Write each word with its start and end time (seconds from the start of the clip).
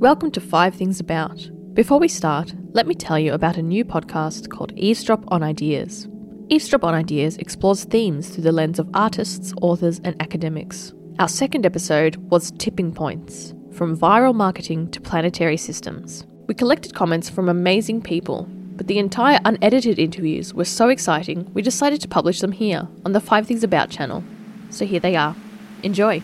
Welcome 0.00 0.30
to 0.30 0.40
Five 0.40 0.76
Things 0.76 1.00
About. 1.00 1.50
Before 1.74 1.98
we 1.98 2.06
start, 2.06 2.54
let 2.72 2.86
me 2.86 2.94
tell 2.94 3.18
you 3.18 3.32
about 3.32 3.56
a 3.56 3.62
new 3.62 3.84
podcast 3.84 4.48
called 4.48 4.72
Eavesdrop 4.76 5.24
on 5.26 5.42
Ideas. 5.42 6.06
Eavesdrop 6.50 6.84
on 6.84 6.94
Ideas 6.94 7.36
explores 7.38 7.82
themes 7.82 8.28
through 8.28 8.44
the 8.44 8.52
lens 8.52 8.78
of 8.78 8.88
artists, 8.94 9.52
authors, 9.60 10.00
and 10.04 10.14
academics. 10.22 10.94
Our 11.18 11.26
second 11.26 11.66
episode 11.66 12.14
was 12.30 12.52
Tipping 12.52 12.94
Points 12.94 13.54
From 13.72 13.98
Viral 13.98 14.36
Marketing 14.36 14.88
to 14.92 15.00
Planetary 15.00 15.56
Systems. 15.56 16.24
We 16.46 16.54
collected 16.54 16.94
comments 16.94 17.28
from 17.28 17.48
amazing 17.48 18.02
people, 18.02 18.46
but 18.76 18.86
the 18.86 19.00
entire 19.00 19.40
unedited 19.44 19.98
interviews 19.98 20.54
were 20.54 20.64
so 20.64 20.90
exciting 20.90 21.50
we 21.54 21.60
decided 21.60 22.00
to 22.02 22.08
publish 22.08 22.38
them 22.38 22.52
here 22.52 22.86
on 23.04 23.14
the 23.14 23.20
Five 23.20 23.48
Things 23.48 23.64
About 23.64 23.90
channel. 23.90 24.22
So 24.70 24.86
here 24.86 25.00
they 25.00 25.16
are. 25.16 25.34
Enjoy! 25.82 26.22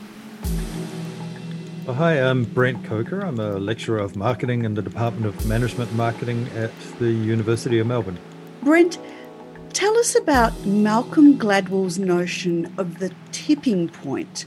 Hi, 1.87 2.19
I'm 2.19 2.45
Brent 2.45 2.83
Coker. 2.87 3.21
I'm 3.21 3.39
a 3.39 3.59
lecturer 3.59 3.99
of 3.99 4.17
marketing 4.17 4.65
in 4.65 4.73
the 4.73 4.81
Department 4.81 5.27
of 5.27 5.47
Management 5.47 5.93
Marketing 5.93 6.49
at 6.57 6.71
the 6.99 7.11
University 7.11 7.79
of 7.79 7.87
Melbourne. 7.87 8.19
Brent, 8.63 8.99
tell 9.75 9.95
us 9.99 10.17
about 10.17 10.59
Malcolm 10.65 11.39
Gladwell's 11.39 11.99
notion 11.99 12.73
of 12.79 13.01
the 13.01 13.13
tipping 13.33 13.91
point, 13.91 14.47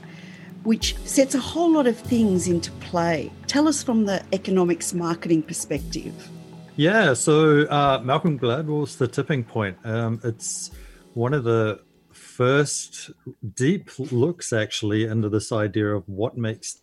which 0.63 0.97
sets 1.05 1.35
a 1.35 1.39
whole 1.39 1.71
lot 1.71 1.85
of 1.85 1.95
things 1.95 2.47
into 2.47 2.71
play. 2.71 3.31
Tell 3.45 3.67
us 3.67 3.83
from 3.83 4.05
the 4.05 4.23
economics 4.33 4.95
marketing 4.95 5.43
perspective. 5.43 6.29
Yeah, 6.75 7.13
so 7.13 7.67
uh, 7.67 8.01
Malcolm 8.03 8.39
Gladwell's 8.39 8.95
The 8.95 9.07
Tipping 9.07 9.43
Point. 9.43 9.77
Um, 9.83 10.19
it's 10.23 10.71
one 11.13 11.35
of 11.35 11.43
the 11.43 11.81
first 12.11 13.11
deep 13.53 13.91
looks 14.11 14.51
actually 14.51 15.05
into 15.05 15.29
this 15.29 15.51
idea 15.51 15.93
of 15.93 16.03
what 16.09 16.35
makes 16.35 16.81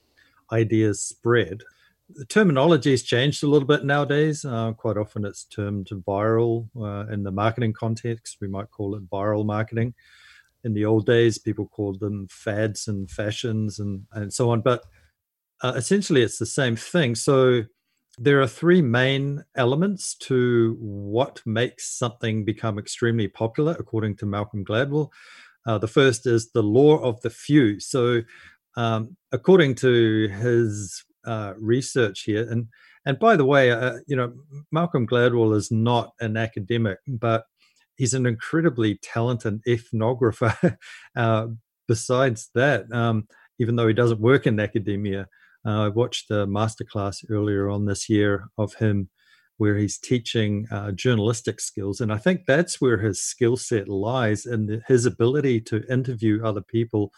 ideas 0.52 1.02
spread. 1.02 1.62
The 2.10 2.26
terminology 2.26 2.90
has 2.90 3.02
changed 3.02 3.42
a 3.42 3.46
little 3.46 3.66
bit 3.66 3.84
nowadays. 3.84 4.44
Uh, 4.44 4.72
quite 4.72 4.96
often 4.96 5.24
it's 5.24 5.44
termed 5.44 5.88
viral 6.06 6.68
uh, 6.76 7.10
in 7.12 7.22
the 7.22 7.30
marketing 7.30 7.72
context. 7.72 8.38
We 8.40 8.48
might 8.48 8.70
call 8.70 8.94
it 8.94 9.08
viral 9.08 9.46
marketing. 9.46 9.94
In 10.64 10.74
the 10.74 10.84
old 10.84 11.06
days, 11.06 11.38
people 11.38 11.66
called 11.66 12.00
them 12.00 12.26
fads 12.30 12.88
and 12.88 13.10
fashions 13.10 13.78
and, 13.78 14.04
and 14.12 14.32
so 14.32 14.50
on. 14.50 14.60
But 14.60 14.84
uh, 15.62 15.72
essentially, 15.76 16.22
it's 16.22 16.38
the 16.38 16.46
same 16.46 16.76
thing. 16.76 17.14
So 17.14 17.62
there 18.18 18.40
are 18.40 18.46
three 18.46 18.82
main 18.82 19.44
elements 19.56 20.14
to 20.14 20.76
what 20.78 21.42
makes 21.46 21.90
something 21.90 22.44
become 22.44 22.78
extremely 22.78 23.28
popular, 23.28 23.74
according 23.78 24.16
to 24.16 24.26
Malcolm 24.26 24.64
Gladwell. 24.64 25.10
Uh, 25.66 25.78
the 25.78 25.88
first 25.88 26.26
is 26.26 26.52
the 26.52 26.62
law 26.62 26.98
of 26.98 27.20
the 27.22 27.30
few. 27.30 27.80
So 27.80 28.20
um, 28.76 29.16
according 29.32 29.74
to 29.76 30.28
his 30.28 31.04
uh, 31.26 31.54
research 31.58 32.22
here, 32.22 32.48
and 32.50 32.68
and 33.06 33.18
by 33.18 33.36
the 33.36 33.44
way, 33.44 33.70
uh, 33.70 33.98
you 34.06 34.16
know, 34.16 34.32
Malcolm 34.72 35.06
Gladwell 35.06 35.54
is 35.54 35.70
not 35.70 36.12
an 36.20 36.36
academic, 36.36 36.98
but 37.06 37.44
he's 37.96 38.14
an 38.14 38.26
incredibly 38.26 38.98
talented 39.02 39.60
ethnographer. 39.68 40.76
uh, 41.16 41.46
besides 41.86 42.50
that, 42.54 42.90
um, 42.92 43.28
even 43.58 43.76
though 43.76 43.86
he 43.86 43.94
doesn't 43.94 44.20
work 44.20 44.46
in 44.46 44.58
academia, 44.58 45.28
uh, 45.66 45.84
I 45.84 45.88
watched 45.88 46.30
a 46.30 46.46
masterclass 46.46 47.24
earlier 47.30 47.68
on 47.68 47.84
this 47.84 48.08
year 48.08 48.48
of 48.58 48.74
him 48.74 49.10
where 49.58 49.76
he's 49.76 49.98
teaching 49.98 50.66
uh, 50.70 50.90
journalistic 50.92 51.60
skills. 51.60 52.00
And 52.00 52.12
I 52.12 52.18
think 52.18 52.42
that's 52.46 52.80
where 52.80 52.98
his 52.98 53.22
skill 53.22 53.56
set 53.56 53.88
lies 53.88 54.46
in 54.46 54.82
his 54.88 55.06
ability 55.06 55.60
to 55.62 55.84
interview 55.90 56.44
other 56.44 56.62
people 56.62 57.12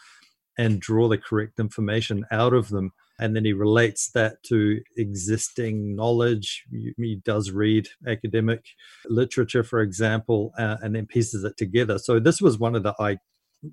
and 0.57 0.79
draw 0.79 1.07
the 1.07 1.17
correct 1.17 1.59
information 1.59 2.25
out 2.31 2.53
of 2.53 2.69
them. 2.69 2.91
And 3.19 3.35
then 3.35 3.45
he 3.45 3.53
relates 3.53 4.11
that 4.11 4.43
to 4.43 4.79
existing 4.95 5.95
knowledge. 5.95 6.65
He 6.97 7.19
does 7.23 7.51
read 7.51 7.87
academic 8.07 8.63
literature, 9.07 9.63
for 9.63 9.81
example, 9.81 10.53
uh, 10.57 10.77
and 10.81 10.95
then 10.95 11.07
pieces 11.07 11.43
it 11.43 11.57
together. 11.57 11.97
So 11.97 12.19
this 12.19 12.41
was 12.41 12.59
one 12.59 12.75
of 12.75 12.83
the 12.83 12.93
I- 12.99 13.17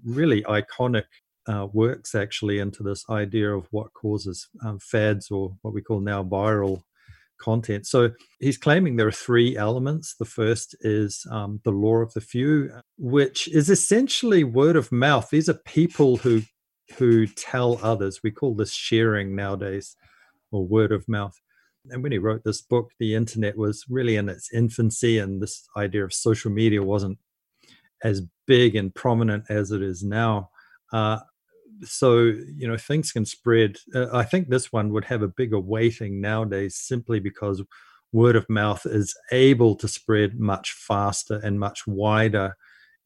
really 0.05 0.43
iconic 0.43 1.05
uh, 1.47 1.67
works 1.73 2.15
actually 2.15 2.59
into 2.59 2.83
this 2.83 3.05
idea 3.11 3.55
of 3.55 3.67
what 3.71 3.93
causes 3.93 4.49
um, 4.65 4.79
fads 4.79 5.31
or 5.31 5.57
what 5.61 5.75
we 5.75 5.83
call 5.83 6.01
now 6.01 6.23
viral 6.23 6.83
content. 7.39 7.87
So 7.87 8.11
he's 8.41 8.57
claiming 8.57 8.97
there 8.97 9.09
are 9.09 9.13
three 9.13 9.57
elements. 9.57 10.15
The 10.19 10.25
first 10.25 10.75
is 10.81 11.27
um, 11.31 11.61
the 11.65 11.73
law 11.73 11.97
of 11.97 12.15
the 12.15 12.21
few, 12.23 12.71
which 12.97 13.49
is 13.49 13.69
essentially 13.69 14.45
word 14.45 14.77
of 14.77 14.91
mouth. 14.91 15.29
These 15.31 15.51
are 15.51 15.61
people 15.67 16.17
who 16.17 16.43
who 16.97 17.27
tell 17.27 17.79
others. 17.83 18.21
We 18.23 18.31
call 18.31 18.55
this 18.55 18.73
sharing 18.73 19.35
nowadays 19.35 19.97
or 20.51 20.67
word 20.67 20.93
of 20.93 21.09
mouth. 21.09 21.39
And 21.91 22.03
when 22.03 22.13
he 22.13 22.19
wrote 22.19 22.43
this 22.45 22.63
book, 22.63 22.91
the 22.99 23.15
internet 23.15 23.57
was 23.57 23.85
really 23.89 24.17
in 24.17 24.29
its 24.29 24.53
infancy, 24.53 25.19
and 25.19 25.43
this 25.43 25.69
idea 25.77 26.05
of 26.05 26.15
social 26.15 26.51
media 26.51 26.83
wasn't 26.83 27.19
as 28.03 28.23
big 28.47 28.75
and 28.77 28.95
prominent 28.95 29.45
as 29.51 29.71
it 29.71 29.83
is 29.83 30.03
now. 30.03 30.51
Uh, 30.93 31.19
so, 31.83 32.19
you 32.23 32.69
know, 32.69 32.77
things 32.77 33.13
can 33.13 33.27
spread. 33.27 33.77
Uh, 33.95 34.07
I 34.13 34.25
think 34.25 34.49
this 34.49 34.73
one 34.73 34.93
would 34.93 35.05
have 35.07 35.23
a 35.23 35.29
bigger 35.29 35.59
weighting 35.59 36.21
nowadays 36.21 36.77
simply 36.77 37.21
because 37.21 37.63
word 38.13 38.37
of 38.37 38.49
mouth 38.49 38.87
is 38.87 39.15
able 39.33 39.75
to 39.75 39.89
spread 39.89 40.39
much 40.39 40.73
faster 40.73 41.41
and 41.43 41.59
much 41.59 41.87
wider 41.87 42.57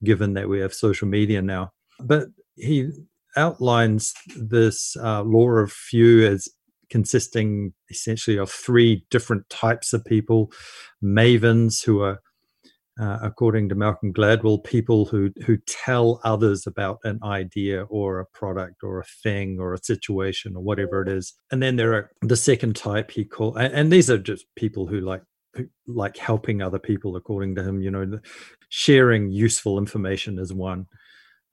given 0.05 0.35
that 0.35 0.49
we 0.49 0.61
have 0.61 0.75
social 0.75 1.09
media 1.09 1.41
now. 1.41 1.73
But 2.01 2.29
he 2.57 2.91
outlines 3.39 4.13
this 4.37 4.97
uh, 4.97 5.23
law 5.23 5.49
of 5.49 5.73
few 5.73 6.27
as 6.27 6.49
consisting 6.91 7.73
essentially 7.91 8.39
of 8.39 8.51
three 8.51 9.05
different 9.11 9.49
types 9.49 9.93
of 9.93 10.05
people 10.05 10.51
mavens 11.03 11.85
who 11.85 12.01
are 12.01 12.21
uh, 13.01 13.19
according 13.23 13.69
to 13.69 13.77
Malcolm 13.77 14.13
Gladwell, 14.13 14.65
people 14.65 15.05
who 15.05 15.31
who 15.47 15.57
tell 15.67 16.21
others 16.25 16.67
about 16.67 16.99
an 17.05 17.21
idea 17.23 17.85
or 17.85 18.19
a 18.19 18.27
product 18.27 18.83
or 18.83 19.01
a 19.01 19.05
thing 19.23 19.59
or 19.61 19.73
a 19.73 19.85
situation 19.85 20.57
or 20.57 20.63
whatever 20.63 21.03
it 21.03 21.09
is. 21.09 21.33
And 21.53 21.63
then 21.63 21.77
there 21.77 21.95
are 21.95 22.11
the 22.23 22.37
second 22.37 22.75
type 22.75 23.11
he 23.13 23.25
called, 23.25 23.57
and, 23.57 23.73
and 23.73 23.93
these 23.93 24.11
are 24.11 24.19
just 24.19 24.47
people 24.57 24.87
who 24.87 25.01
like 25.01 25.23
who 25.55 25.67
like 25.87 26.17
helping 26.17 26.61
other 26.61 26.81
people. 26.81 27.15
According 27.15 27.55
to 27.55 27.63
him, 27.63 27.81
you 27.81 27.91
know, 27.91 28.19
sharing 28.69 29.31
useful 29.31 29.79
information 29.79 30.39
is 30.39 30.53
one. 30.53 30.87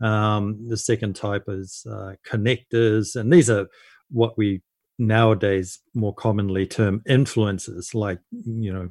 Um, 0.02 0.68
the 0.68 0.78
second 0.78 1.16
type 1.16 1.46
is 1.48 1.86
uh, 1.90 2.14
connectors, 2.30 3.16
and 3.16 3.32
these 3.32 3.50
are 3.50 3.68
what 4.10 4.38
we 4.38 4.62
nowadays 4.98 5.80
more 5.94 6.14
commonly 6.14 6.66
term 6.66 7.02
influencers, 7.08 7.94
like 7.94 8.20
you 8.32 8.74
know 8.74 8.90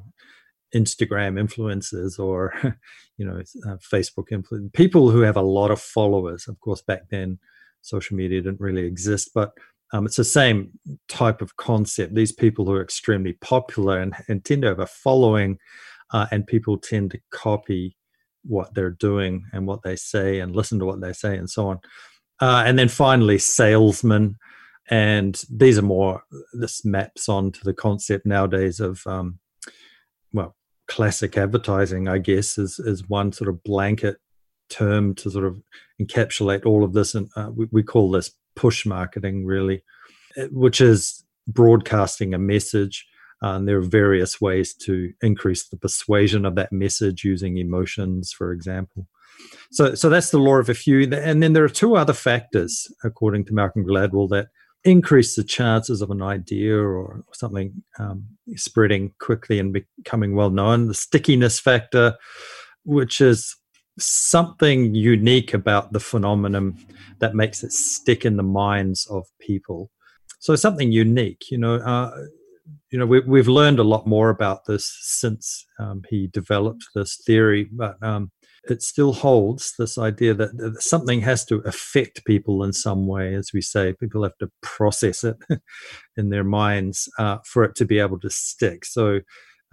Instagram 0.75 1.39
influencers 1.39 2.19
or 2.19 2.53
you 3.17 3.25
know 3.25 3.41
uh, 3.67 3.77
Facebook 3.77 4.29
influencers, 4.31 4.73
people 4.73 5.09
who 5.11 5.21
have 5.21 5.37
a 5.37 5.41
lot 5.41 5.71
of 5.71 5.79
followers. 5.79 6.47
Of 6.47 6.59
course, 6.59 6.81
back 6.81 7.09
then 7.09 7.39
social 7.81 8.17
media 8.17 8.41
didn't 8.41 8.59
really 8.59 8.85
exist, 8.85 9.31
but 9.33 9.51
um, 9.93 10.05
it's 10.05 10.17
the 10.17 10.23
same 10.23 10.71
type 11.07 11.41
of 11.41 11.55
concept. 11.57 12.15
These 12.15 12.31
people 12.31 12.65
who 12.65 12.73
are 12.73 12.81
extremely 12.81 13.33
popular 13.33 13.99
and, 13.99 14.15
and 14.27 14.43
tend 14.43 14.63
to 14.63 14.69
have 14.69 14.79
a 14.79 14.87
following, 14.87 15.57
uh, 16.11 16.25
and 16.31 16.47
people 16.47 16.77
tend 16.77 17.11
to 17.11 17.19
copy 17.31 17.95
what 18.47 18.73
they're 18.73 18.91
doing 18.91 19.45
and 19.53 19.67
what 19.67 19.81
they 19.83 19.95
say 19.95 20.39
and 20.39 20.55
listen 20.55 20.79
to 20.79 20.85
what 20.85 21.01
they 21.01 21.13
say 21.13 21.35
and 21.37 21.49
so 21.49 21.67
on. 21.67 21.79
Uh, 22.41 22.63
and 22.65 22.77
then 22.77 22.89
finally, 22.89 23.37
salesmen. 23.37 24.35
And 24.89 25.41
these 25.49 25.77
are 25.77 25.83
more, 25.83 26.23
this 26.53 26.85
maps 26.85 27.27
on 27.27 27.51
to 27.53 27.63
the 27.63 27.73
concept 27.73 28.25
nowadays 28.25 28.79
of, 28.79 29.01
um, 29.07 29.39
well, 30.31 30.55
classic 30.87 31.37
advertising, 31.37 32.07
I 32.07 32.19
guess, 32.19 32.57
is, 32.57 32.77
is 32.79 33.09
one 33.09 33.31
sort 33.31 33.49
of 33.49 33.63
blanket 33.63 34.17
term 34.69 35.15
to 35.15 35.31
sort 35.31 35.45
of 35.45 35.61
encapsulate 36.01 36.65
all 36.65 36.83
of 36.83 36.93
this. 36.93 37.15
And 37.15 37.29
uh, 37.35 37.49
we, 37.55 37.67
we 37.71 37.83
call 37.83 38.11
this 38.11 38.31
push 38.55 38.85
marketing, 38.85 39.45
really, 39.45 39.83
which 40.51 40.81
is 40.81 41.23
broadcasting 41.47 42.33
a 42.33 42.39
message 42.39 43.07
and 43.41 43.67
there 43.67 43.77
are 43.77 43.81
various 43.81 44.39
ways 44.39 44.73
to 44.73 45.11
increase 45.21 45.67
the 45.67 45.77
persuasion 45.77 46.45
of 46.45 46.55
that 46.55 46.71
message 46.71 47.23
using 47.23 47.57
emotions, 47.57 48.31
for 48.31 48.51
example. 48.51 49.07
So, 49.71 49.95
so 49.95 50.09
that's 50.09 50.31
the 50.31 50.39
law 50.39 50.55
of 50.55 50.69
a 50.69 50.73
few. 50.73 51.01
And 51.13 51.43
then 51.43 51.53
there 51.53 51.63
are 51.63 51.69
two 51.69 51.95
other 51.95 52.13
factors, 52.13 52.87
according 53.03 53.45
to 53.45 53.53
Malcolm 53.53 53.85
Gladwell, 53.85 54.29
that 54.29 54.47
increase 54.83 55.35
the 55.35 55.43
chances 55.43 56.01
of 56.01 56.11
an 56.11 56.21
idea 56.21 56.77
or 56.77 57.23
something 57.33 57.83
um, 57.99 58.25
spreading 58.55 59.13
quickly 59.19 59.59
and 59.59 59.73
becoming 59.73 60.35
well 60.35 60.51
known. 60.51 60.87
The 60.87 60.93
stickiness 60.93 61.59
factor, 61.59 62.15
which 62.83 63.19
is 63.19 63.55
something 63.97 64.93
unique 64.93 65.53
about 65.53 65.91
the 65.91 65.99
phenomenon 65.99 66.77
that 67.19 67.35
makes 67.35 67.63
it 67.63 67.71
stick 67.71 68.25
in 68.25 68.37
the 68.37 68.43
minds 68.43 69.07
of 69.07 69.25
people. 69.39 69.89
So 70.39 70.55
something 70.55 70.91
unique, 70.91 71.49
you 71.49 71.57
know. 71.57 71.75
Uh, 71.75 72.11
you 72.91 72.99
know, 72.99 73.05
we, 73.05 73.19
we've 73.21 73.47
learned 73.47 73.79
a 73.79 73.83
lot 73.83 74.07
more 74.07 74.29
about 74.29 74.65
this 74.65 74.97
since 75.01 75.65
um, 75.79 76.01
he 76.09 76.27
developed 76.27 76.85
this 76.95 77.21
theory. 77.25 77.69
But 77.71 78.01
um, 78.01 78.31
it 78.67 78.81
still 78.81 79.13
holds 79.13 79.73
this 79.77 79.97
idea 79.97 80.33
that, 80.33 80.57
that 80.57 80.81
something 80.81 81.21
has 81.21 81.45
to 81.45 81.57
affect 81.65 82.25
people 82.25 82.63
in 82.63 82.73
some 82.73 83.05
way, 83.05 83.35
as 83.35 83.51
we 83.53 83.61
say. 83.61 83.93
People 83.93 84.23
have 84.23 84.37
to 84.39 84.51
process 84.61 85.23
it 85.23 85.37
in 86.17 86.29
their 86.29 86.43
minds 86.43 87.09
uh, 87.19 87.37
for 87.45 87.63
it 87.63 87.75
to 87.75 87.85
be 87.85 87.99
able 87.99 88.19
to 88.19 88.29
stick. 88.29 88.85
So 88.85 89.21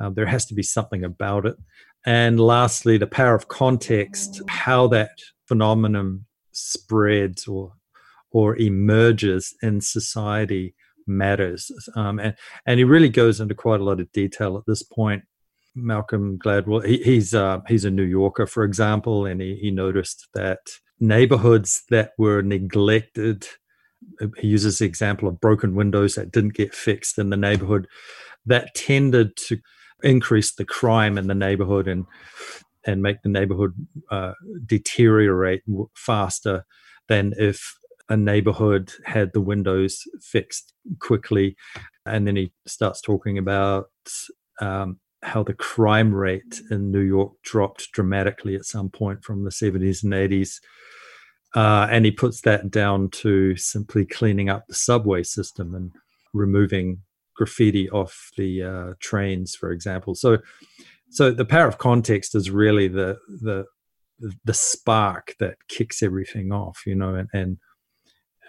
uh, 0.01 0.11
there 0.11 0.27
has 0.27 0.45
to 0.47 0.55
be 0.55 0.63
something 0.63 1.05
about 1.05 1.47
it. 1.47 1.57
And 2.05 2.41
lastly, 2.41 2.99
the 2.99 3.07
power 3.07 3.35
of 3.35 3.49
context, 3.49 4.43
how 4.49 4.89
that 4.89 5.13
phenomenon 5.47 6.27
spreads 6.53 7.47
or 7.47 7.73
or 8.35 8.57
emerges 8.57 9.55
in 9.63 9.81
society 9.81 10.75
matters. 11.07 11.71
Um, 11.97 12.19
and, 12.19 12.35
and 12.67 12.79
he 12.79 12.85
really 12.85 13.09
goes 13.09 13.41
into 13.41 13.55
quite 13.55 13.81
a 13.81 13.85
lot 13.85 14.01
of 14.01 14.13
detail 14.13 14.57
at 14.57 14.65
this 14.67 14.83
point. 14.83 15.25
Malcolm 15.75 16.39
Gladwell, 16.39 16.85
he, 16.85 16.99
he's 16.99 17.35
uh, 17.35 17.61
he's 17.67 17.85
a 17.85 17.91
New 17.91 18.03
Yorker, 18.03 18.47
for 18.47 18.65
example, 18.65 19.25
and 19.25 19.41
he, 19.41 19.57
he 19.57 19.71
noticed 19.71 20.29
that 20.35 20.59
neighborhoods 21.01 21.83
that 21.91 22.13
were 22.19 22.43
neglected. 22.43 23.47
He 24.39 24.49
uses 24.49 24.79
the 24.79 24.85
example 24.85 25.29
of 25.29 25.41
broken 25.41 25.75
windows 25.75 26.15
that 26.15 26.31
didn't 26.31 26.55
get 26.55 26.75
fixed 26.75 27.19
in 27.19 27.31
the 27.31 27.37
neighborhood, 27.37 27.87
that 28.45 28.75
tended 28.75 29.37
to 29.49 29.59
increase 30.03 30.55
the 30.55 30.65
crime 30.65 31.17
in 31.17 31.27
the 31.27 31.35
neighborhood 31.35 31.89
and 31.89 32.05
and 32.85 33.01
make 33.01 33.23
the 33.23 33.29
neighborhood 33.29 33.75
uh, 34.11 34.33
deteriorate 34.67 35.63
faster 35.95 36.65
than 37.09 37.33
if 37.39 37.79
a 38.13 38.17
neighborhood 38.17 38.93
had 39.07 39.33
the 39.33 39.41
windows 39.41 40.03
fixed 40.21 40.75
quickly. 41.01 41.57
And 42.05 42.27
then 42.27 42.37
he 42.37 42.53
starts 42.67 43.01
talking 43.01 43.39
about 43.39 43.87
um, 44.61 45.01
how 45.23 45.43
the 45.43 45.55
crime 45.55 46.15
rate 46.15 46.61
in 46.71 46.91
New 46.93 47.01
York 47.01 47.33
dropped 47.43 47.91
dramatically 47.93 48.55
at 48.55 48.67
some 48.67 48.91
point 48.91 49.25
from 49.25 49.45
the 49.45 49.51
70s 49.51 50.05
and 50.05 50.13
80s. 50.13 50.61
Uh, 51.55 51.87
and 51.91 52.05
he 52.05 52.11
puts 52.11 52.43
that 52.43 52.71
down 52.71 53.09
to 53.11 53.57
simply 53.57 54.05
cleaning 54.05 54.51
up 54.51 54.67
the 54.69 54.75
subway 54.75 55.23
system 55.23 55.75
and 55.75 55.93
removing 56.35 56.99
graffiti 57.35 57.89
off 57.91 58.31
the 58.37 58.63
uh, 58.63 58.93
trains, 59.01 59.55
for 59.55 59.71
example. 59.71 60.15
So, 60.15 60.37
so 61.09 61.31
the 61.31 61.47
power 61.47 61.67
of 61.67 61.79
context 61.79 62.35
is 62.35 62.51
really 62.51 62.89
the 62.89 63.19
the 63.29 63.65
the 64.45 64.55
spark 64.55 65.35
that 65.41 65.57
kicks 65.69 66.03
everything 66.03 66.53
off, 66.53 66.83
you 66.87 66.95
know, 66.95 67.15
and, 67.17 67.29
and 67.33 67.59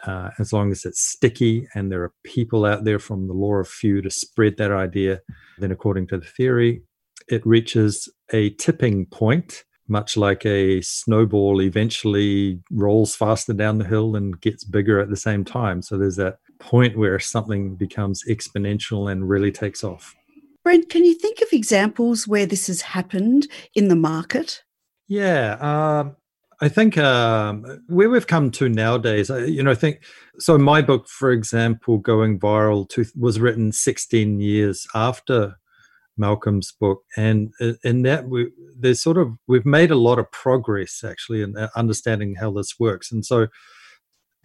uh, 0.05 0.29
as 0.39 0.51
long 0.51 0.71
as 0.71 0.85
it's 0.85 1.01
sticky 1.01 1.67
and 1.75 1.91
there 1.91 2.03
are 2.03 2.13
people 2.23 2.65
out 2.65 2.83
there 2.83 3.00
from 3.00 3.27
the 3.27 3.33
law 3.33 3.55
of 3.55 3.67
few 3.67 4.01
to 4.01 4.09
spread 4.09 4.57
that 4.57 4.71
idea, 4.71 5.21
then 5.59 5.71
according 5.71 6.07
to 6.07 6.17
the 6.17 6.25
theory, 6.25 6.81
it 7.29 7.45
reaches 7.45 8.09
a 8.31 8.50
tipping 8.51 9.05
point, 9.05 9.63
much 9.88 10.17
like 10.17 10.45
a 10.45 10.81
snowball 10.81 11.61
eventually 11.61 12.59
rolls 12.71 13.15
faster 13.15 13.53
down 13.53 13.77
the 13.77 13.88
hill 13.88 14.15
and 14.15 14.39
gets 14.41 14.63
bigger 14.63 15.00
at 15.00 15.09
the 15.09 15.17
same 15.17 15.45
time. 15.45 15.81
So 15.81 15.97
there's 15.97 16.17
that 16.17 16.38
point 16.59 16.97
where 16.97 17.19
something 17.19 17.75
becomes 17.75 18.23
exponential 18.27 19.11
and 19.11 19.29
really 19.29 19.51
takes 19.51 19.83
off. 19.83 20.15
Brent, 20.63 20.89
can 20.89 21.03
you 21.03 21.13
think 21.13 21.41
of 21.41 21.50
examples 21.51 22.27
where 22.27 22.45
this 22.45 22.67
has 22.67 22.81
happened 22.81 23.47
in 23.75 23.89
the 23.89 23.97
market? 23.97 24.63
Yeah, 25.09 25.57
um, 25.59 26.15
I 26.63 26.69
think 26.69 26.98
um, 26.98 27.83
where 27.88 28.10
we've 28.10 28.25
come 28.25 28.50
to 28.51 28.69
nowadays, 28.69 29.30
you 29.30 29.62
know, 29.62 29.71
I 29.71 29.75
think 29.75 30.01
so. 30.39 30.57
My 30.57 30.81
book, 30.81 31.10
for 31.10 31.30
example, 31.30 31.98
going 31.98 32.39
viral, 32.39 32.88
to, 32.92 33.04
was 33.19 33.38
written 33.38 33.74
16 33.74 34.39
years 34.39 34.88
after 34.95 35.56
Malcolm's 36.18 36.71
book, 36.71 37.04
and 37.18 37.51
in 37.83 38.04
that 38.04 38.30
we 38.30 38.50
there's 38.80 39.01
sort 39.01 39.18
of 39.18 39.33
we've 39.45 39.65
made 39.65 39.92
a 39.92 39.98
lot 39.98 40.19
of 40.19 40.31
progress 40.31 41.04
actually 41.04 41.42
in 41.42 41.57
uh, 41.57 41.68
understanding 41.75 42.36
how 42.36 42.50
this 42.50 42.80
works, 42.80 43.12
and 43.12 43.25
so 43.25 43.48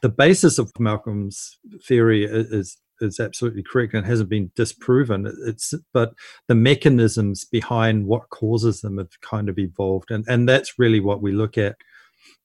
the 0.03 0.09
basis 0.09 0.59
of 0.59 0.73
Malcolm's 0.81 1.57
theory 1.87 2.25
is 2.25 2.79
is 3.01 3.21
absolutely 3.21 3.63
correct 3.63 3.95
and 3.95 4.05
hasn't 4.05 4.29
been 4.29 4.51
disproven. 4.57 5.33
It's 5.47 5.73
but 5.95 6.15
the 6.49 6.57
mechanisms 6.57 7.45
behind 7.45 8.07
what 8.07 8.31
causes 8.31 8.81
them 8.81 8.99
have 8.99 9.21
kind 9.21 9.49
of 9.49 9.57
evolved, 9.57 10.11
and 10.11 10.25
and 10.27 10.49
that's 10.49 10.81
really 10.81 10.99
what 10.99 11.23
we 11.23 11.31
look 11.31 11.57
at 11.57 11.77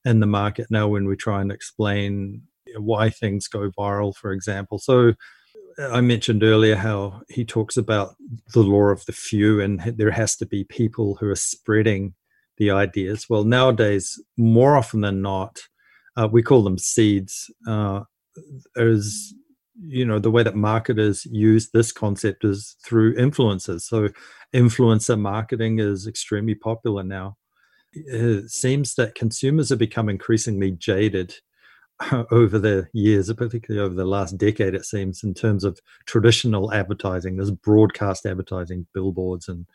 in 0.06 0.20
the 0.20 0.26
market 0.26 0.68
now 0.70 0.88
when 0.88 1.08
we 1.08 1.16
try 1.16 1.42
and 1.42 1.52
explain 1.52 2.42
why 2.78 3.10
things 3.10 3.48
go 3.48 3.70
viral, 3.72 4.16
for 4.16 4.32
example. 4.32 4.80
So 4.80 5.14
I 5.80 6.02
mentioned 6.02 6.44
earlier 6.44 6.76
how 6.76 7.22
he 7.30 7.46
talks 7.46 7.78
about 7.78 8.16
the 8.54 8.62
law 8.62 8.90
of 8.90 9.06
the 9.06 9.12
few 9.12 9.62
and 9.62 9.80
there 9.82 10.12
has 10.12 10.36
to 10.38 10.46
be 10.46 10.64
people 10.64 11.16
who 11.16 11.30
are 11.30 11.36
spreading 11.36 12.14
the 12.58 12.72
ideas. 12.72 13.28
Well, 13.30 13.44
nowadays, 13.44 14.22
more 14.38 14.78
often 14.78 15.02
than 15.02 15.22
not, 15.22 15.60
uh, 16.16 16.28
we 16.32 16.44
call 16.44 16.64
them 16.64 16.78
seeds. 16.78 17.50
Uh, 17.68 18.02
you 19.86 20.06
know 20.06 20.20
the 20.20 20.32
way 20.32 20.44
that 20.44 20.56
marketers 20.56 21.26
use 21.26 21.72
this 21.72 21.92
concept 21.92 22.46
is 22.46 22.76
through 22.86 23.16
influencers. 23.16 23.82
So 23.82 24.10
influencer 24.54 25.20
marketing 25.20 25.80
is 25.80 26.06
extremely 26.06 26.56
popular 26.56 27.04
now 27.04 27.38
it 27.94 28.50
seems 28.50 28.96
that 28.96 29.16
consumers 29.16 29.70
have 29.70 29.80
become 29.80 30.10
increasingly 30.10 30.72
jaded 30.72 31.36
over 32.32 32.60
the 32.60 32.88
years, 32.94 33.32
particularly 33.34 33.86
over 33.86 33.96
the 33.96 34.06
last 34.06 34.38
decade, 34.38 34.74
it 34.74 34.86
seems, 34.86 35.24
in 35.24 35.34
terms 35.34 35.64
of 35.64 35.80
traditional 36.06 36.74
advertising. 36.74 37.36
There's 37.36 37.52
broadcast 37.52 38.26
advertising, 38.26 38.88
billboards 38.94 39.48
and 39.48 39.66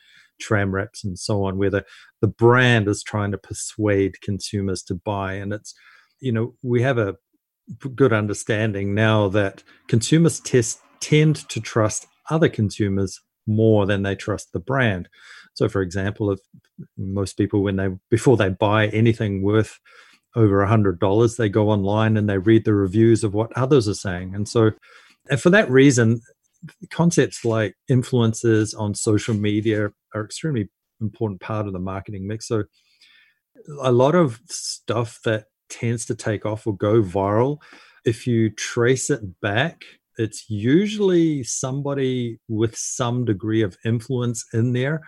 tram 0.40 0.72
wraps 0.72 1.04
and 1.04 1.18
so 1.18 1.44
on, 1.44 1.58
where 1.58 1.70
the, 1.70 1.84
the 2.20 2.28
brand 2.28 2.88
is 2.88 3.02
trying 3.02 3.32
to 3.32 3.38
persuade 3.38 4.20
consumers 4.20 4.82
to 4.84 4.94
buy. 4.94 5.34
And 5.34 5.52
it's, 5.52 5.74
you 6.20 6.32
know, 6.32 6.54
we 6.62 6.82
have 6.82 6.98
a 6.98 7.16
good 7.94 8.12
understanding 8.12 8.94
now 8.94 9.28
that 9.28 9.62
consumers 9.88 10.40
test, 10.40 10.80
tend 11.00 11.48
to 11.48 11.60
trust 11.60 12.06
other 12.30 12.48
consumers 12.48 13.20
more 13.46 13.86
than 13.86 14.02
they 14.02 14.14
trust 14.14 14.52
the 14.52 14.60
brand. 14.60 15.08
So, 15.58 15.68
for 15.68 15.82
example, 15.82 16.30
if 16.30 16.38
most 16.96 17.36
people, 17.36 17.64
when 17.64 17.74
they 17.74 17.88
before 18.10 18.36
they 18.36 18.48
buy 18.48 18.86
anything 18.88 19.42
worth 19.42 19.80
over 20.36 20.62
a 20.62 20.68
hundred 20.68 21.00
dollars, 21.00 21.34
they 21.34 21.48
go 21.48 21.68
online 21.68 22.16
and 22.16 22.28
they 22.28 22.38
read 22.38 22.64
the 22.64 22.74
reviews 22.74 23.24
of 23.24 23.34
what 23.34 23.52
others 23.56 23.88
are 23.88 23.94
saying. 23.94 24.36
And 24.36 24.48
so, 24.48 24.70
and 25.28 25.40
for 25.40 25.50
that 25.50 25.68
reason, 25.68 26.20
concepts 26.90 27.44
like 27.44 27.74
influencers 27.90 28.72
on 28.78 28.94
social 28.94 29.34
media 29.34 29.90
are 30.14 30.24
extremely 30.24 30.68
important 31.00 31.40
part 31.40 31.66
of 31.66 31.72
the 31.72 31.80
marketing 31.80 32.28
mix. 32.28 32.46
So, 32.46 32.62
a 33.82 33.90
lot 33.90 34.14
of 34.14 34.40
stuff 34.48 35.18
that 35.24 35.46
tends 35.68 36.06
to 36.06 36.14
take 36.14 36.46
off 36.46 36.68
or 36.68 36.76
go 36.76 37.02
viral, 37.02 37.58
if 38.04 38.28
you 38.28 38.50
trace 38.50 39.10
it 39.10 39.40
back, 39.40 39.82
it's 40.18 40.48
usually 40.48 41.42
somebody 41.42 42.38
with 42.46 42.76
some 42.76 43.24
degree 43.24 43.62
of 43.62 43.76
influence 43.84 44.44
in 44.52 44.72
there 44.72 45.02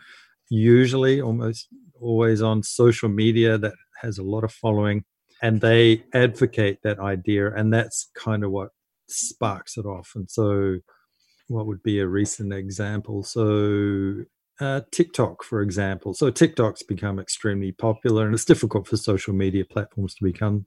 usually 0.51 1.21
almost 1.23 1.69
always 2.01 2.43
on 2.43 2.63
social 2.63 3.09
media 3.09 3.57
that 3.57 3.75
has 4.03 4.19
a 4.19 4.23
lot 4.23 4.45
of 4.45 4.53
following 4.53 5.05
and 5.43 5.61
they 5.61 6.03
advocate 6.13 6.83
that 6.83 6.99
idea 6.99 7.55
and 7.55 7.73
that's 7.73 8.11
kind 8.15 8.45
of 8.45 8.51
what 8.51 8.71
sparks 9.09 9.77
it 9.79 9.87
off. 9.87 10.13
And 10.15 10.31
so 10.31 10.79
what 11.49 11.67
would 11.67 11.83
be 11.83 12.01
a 12.01 12.07
recent 12.07 12.53
example? 12.53 13.23
So 13.23 14.25
uh, 14.61 14.83
tiktok 14.91 15.43
for 15.45 15.63
example. 15.63 16.15
So 16.15 16.31
tiktok's 16.31 16.83
become 16.83 17.19
extremely 17.19 17.73
popular 17.73 18.27
and 18.27 18.35
it's 18.35 18.45
difficult 18.45 18.87
for 18.87 18.97
social 18.97 19.33
media 19.33 19.65
platforms 19.65 20.15
to 20.17 20.25
become 20.25 20.67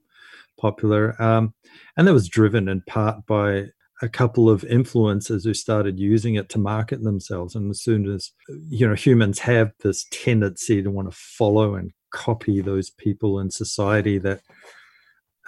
popular 0.58 1.20
um, 1.20 1.52
and 1.96 2.06
that 2.06 2.12
was 2.12 2.28
driven 2.28 2.68
in 2.68 2.80
part 2.82 3.26
by 3.26 3.66
a 4.02 4.08
couple 4.08 4.50
of 4.50 4.62
influencers 4.62 5.44
who 5.44 5.54
started 5.54 5.98
using 5.98 6.34
it 6.34 6.48
to 6.50 6.58
market 6.58 7.02
themselves. 7.02 7.54
And 7.54 7.70
as 7.70 7.80
soon 7.80 8.10
as, 8.10 8.32
you 8.68 8.86
know, 8.88 8.94
humans 8.94 9.38
have 9.40 9.72
this 9.82 10.06
tendency 10.10 10.82
to 10.82 10.90
want 10.90 11.10
to 11.10 11.16
follow 11.16 11.76
and 11.76 11.92
copy 12.12 12.60
those 12.60 12.90
people 12.90 13.38
in 13.40 13.50
society 13.50 14.18
that 14.18 14.40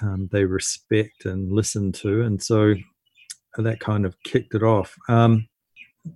um, 0.00 0.28
they 0.30 0.44
respect 0.44 1.24
and 1.24 1.52
listen 1.52 1.92
to. 1.92 2.22
And 2.22 2.42
so 2.42 2.74
that 3.56 3.80
kind 3.80 4.06
of 4.06 4.16
kicked 4.22 4.54
it 4.54 4.62
off. 4.62 4.94
Um, 5.08 5.48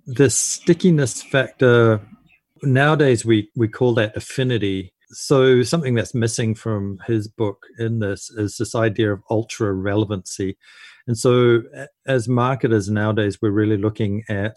the 0.05 0.29
stickiness 0.29 1.21
factor, 1.21 1.99
nowadays 2.63 3.25
we, 3.25 3.49
we 3.55 3.67
call 3.67 3.93
that 3.95 4.15
affinity. 4.15 4.93
So 5.11 5.61
something 5.63 5.95
that's 5.95 6.15
missing 6.15 6.55
from 6.55 6.99
his 7.05 7.27
book 7.27 7.65
in 7.79 7.99
this 7.99 8.29
is 8.29 8.57
this 8.57 8.75
idea 8.75 9.11
of 9.13 9.21
ultra 9.29 9.73
relevancy 9.73 10.57
and 11.07 11.17
so, 11.17 11.63
as 12.07 12.27
marketers 12.27 12.89
nowadays, 12.89 13.41
we're 13.41 13.51
really 13.51 13.77
looking 13.77 14.23
at 14.29 14.55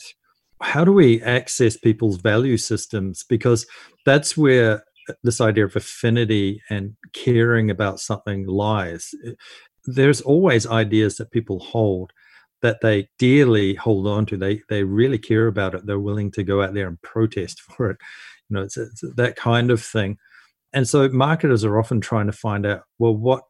how 0.61 0.85
do 0.85 0.93
we 0.93 1.23
access 1.23 1.77
people's 1.77 2.19
value 2.19 2.57
systems 2.57 3.25
because 3.29 3.67
that's 4.07 4.37
where 4.37 4.85
uh, 5.09 5.15
this 5.23 5.41
idea 5.41 5.65
of 5.65 5.77
affinity 5.77 6.63
and 6.71 6.97
caring 7.13 7.71
about 7.71 8.01
something 8.01 8.47
lies. 8.47 9.11
Uh, 9.27 9.33
there's 9.87 10.21
always 10.21 10.67
ideas 10.67 11.17
that 11.17 11.31
people 11.31 11.59
hold 11.59 12.13
that 12.63 12.81
they 12.81 13.09
dearly 13.19 13.75
hold 13.75 14.07
on 14.07 14.25
to. 14.27 14.37
They 14.37 14.61
they 14.69 14.85
really 14.85 15.19
care 15.19 15.47
about 15.47 15.75
it. 15.75 15.87
They're 15.87 15.99
willing 15.99 16.31
to 16.33 16.45
go 16.45 16.63
out 16.63 16.75
there 16.75 16.89
and 16.89 17.01
protest 17.03 17.61
for 17.77 17.91
it. 17.91 17.97
You 18.49 18.57
know, 18.57 18.63
it's, 18.63 18.77
it's 18.77 19.03
that 19.17 19.37
kind 19.37 19.71
of 19.71 19.83
thing. 19.83 20.19
And 20.75 20.89
so 20.89 21.09
marketers 21.09 21.65
are 21.65 21.79
often 21.79 22.01
trying 22.01 22.27
to 22.27 22.33
find 22.33 22.67
out 22.67 22.83
well, 22.99 23.17
what 23.17 23.45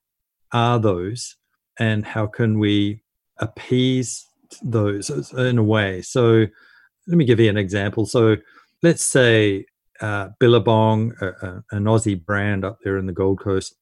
are 0.52 0.78
those 0.78 1.36
and 1.78 2.04
how 2.04 2.26
can 2.26 2.58
we 2.58 3.02
appease 3.38 4.26
those 4.62 5.10
in 5.32 5.58
a 5.58 5.62
way? 5.62 6.02
So 6.02 6.46
let 7.06 7.16
me 7.16 7.24
give 7.24 7.40
you 7.40 7.50
an 7.50 7.56
example. 7.56 8.06
So 8.06 8.36
let's 8.82 9.04
say 9.04 9.66
uh, 10.00 10.28
Billabong, 10.38 11.12
an 11.20 11.84
Aussie 11.84 12.22
brand 12.24 12.64
up 12.64 12.78
there 12.84 12.98
in 12.98 13.06
the 13.06 13.12
Gold 13.12 13.40
Coast. 13.40 13.74